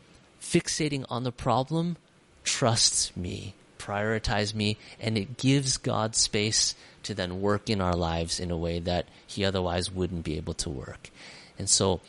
fixating 0.41 1.05
on 1.11 1.25
the 1.25 1.33
problem, 1.33 1.99
trust 2.45 3.15
me, 3.17 3.55
prioritize 3.79 4.55
me, 4.55 4.79
and 4.99 5.19
it 5.19 5.37
gives 5.37 5.77
God 5.77 6.17
space 6.17 6.75
to 7.03 7.15
then 7.15 7.41
work 7.41 7.69
in 7.69 7.81
our 7.81 7.95
lives 7.95 8.41
in 8.41 8.51
a 8.51 8.57
way 8.57 8.79
that 8.81 9.07
He 9.27 9.45
otherwise 9.45 9.91
wouldn't 9.91 10.25
be 10.25 10.37
able 10.37 10.55
to 10.55 10.71
work. 10.71 11.11
And 11.59 11.69
so, 11.69 12.01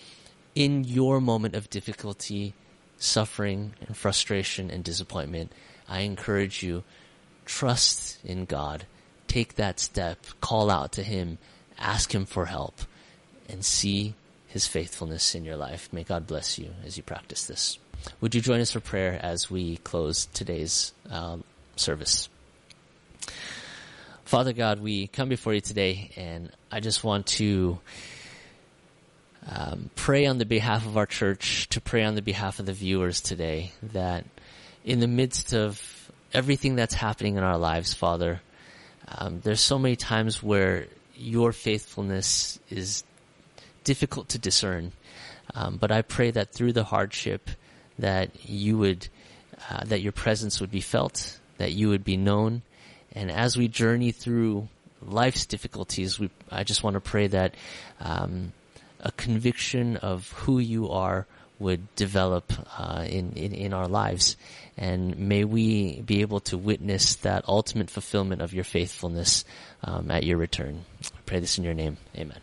in 0.56 0.84
your 0.84 1.22
moment 1.22 1.56
of 1.56 1.70
difficulty, 1.70 2.54
suffering, 2.97 3.74
and 3.86 3.95
frustration 3.95 4.70
and 4.70 4.84
disappointment, 4.84 5.52
I 5.88 6.02
encourage 6.02 6.64
you, 6.64 6.84
trust 7.45 8.18
in 8.24 8.45
God. 8.45 8.86
Take 9.28 9.56
that 9.56 9.80
step, 9.80 10.26
call 10.41 10.70
out 10.70 10.91
to 10.93 11.04
Him, 11.04 11.38
ask 11.78 12.14
Him 12.14 12.26
for 12.26 12.45
help, 12.45 12.82
and 13.49 13.64
see 13.64 14.14
His 14.47 14.68
faithfulness 14.68 15.36
in 15.36 15.45
your 15.45 15.58
life. 15.58 15.91
May 15.91 16.04
God 16.04 16.28
bless 16.28 16.60
you 16.60 16.72
as 16.86 16.97
you 16.97 17.04
practice 17.04 17.45
this. 17.45 17.78
Would 18.20 18.36
you 18.36 18.41
join 18.41 18.60
us 18.60 18.72
for 18.72 18.80
prayer 18.80 19.20
as 19.22 19.49
we 19.49 19.78
close 19.78 20.26
today's 20.26 20.93
um, 21.10 21.43
service? 21.76 22.30
Father 24.26 24.54
God, 24.54 24.80
we 24.82 25.08
come 25.08 25.30
before 25.30 25.54
you 25.54 25.62
today, 25.62 26.12
and 26.16 26.52
I 26.72 26.80
just 26.80 27.04
want 27.04 27.28
to 27.28 27.80
um, 29.48 29.89
pray 29.96 30.26
on 30.26 30.38
the 30.38 30.46
behalf 30.46 30.86
of 30.86 30.98
our 30.98 31.06
church, 31.06 31.68
to 31.70 31.82
pray 31.82 32.04
on 32.04 32.16
the 32.16 32.22
behalf 32.22 32.60
of 32.60 32.66
the 32.66 32.74
viewers 32.74 33.22
today, 33.22 33.72
that 33.82 34.26
in 34.86 35.00
the 35.00 35.08
midst 35.08 35.54
of 35.54 36.12
everything 36.34 36.76
that's 36.76 36.94
happening 36.94 37.36
in 37.36 37.44
our 37.44 37.58
lives, 37.58 37.94
Father, 37.94 38.42
um, 39.08 39.42
there's 39.42 39.62
so 39.62 39.78
many 39.78 39.96
times 39.96 40.42
where 40.42 40.88
your 41.16 41.52
faithfulness 41.52 42.60
is 42.70 43.04
difficult 43.84 44.30
to 44.30 44.39
discern. 44.39 44.92
Um, 45.54 45.78
but 45.78 45.92
I 45.92 46.02
pray 46.02 46.32
that 46.32 46.54
through 46.54 46.74
the 46.74 46.84
hardship, 46.84 47.50
that 48.00 48.50
you 48.50 48.78
would, 48.78 49.08
uh, 49.70 49.84
that 49.86 50.02
your 50.02 50.14
presence 50.14 50.62
would 50.62 50.72
be 50.72 50.82
felt, 50.82 51.39
that 51.58 51.74
you 51.74 51.89
would 51.89 52.04
be 52.04 52.18
known, 52.18 52.62
and 53.14 53.30
as 53.30 53.58
we 53.58 53.68
journey 53.68 54.12
through 54.12 54.70
life's 55.02 55.46
difficulties, 55.46 56.20
we, 56.20 56.30
I 56.50 56.64
just 56.64 56.84
want 56.84 56.94
to 56.94 57.02
pray 57.02 57.28
that 57.28 57.56
um, 58.00 58.54
a 59.02 59.12
conviction 59.12 59.97
of 59.97 60.32
who 60.32 60.60
you 60.60 60.89
are 60.89 61.26
would 61.60 61.93
develop 61.95 62.52
uh, 62.80 63.06
in, 63.08 63.34
in, 63.34 63.54
in 63.54 63.74
our 63.74 63.88
lives, 63.88 64.36
and 64.78 65.18
may 65.18 65.43
we 65.43 66.02
be 66.02 66.22
able 66.22 66.39
to 66.39 66.58
witness 66.58 67.16
that 67.18 67.47
ultimate 67.47 67.89
fulfillment 67.89 68.41
of 68.41 68.54
your 68.54 68.64
faithfulness 68.64 69.45
um, 69.84 70.10
at 70.10 70.24
your 70.24 70.38
return. 70.38 70.84
I 71.04 71.20
pray 71.26 71.39
this 71.39 71.58
in 71.60 71.64
your 71.64 71.76
name, 71.76 71.97
Amen. 72.18 72.39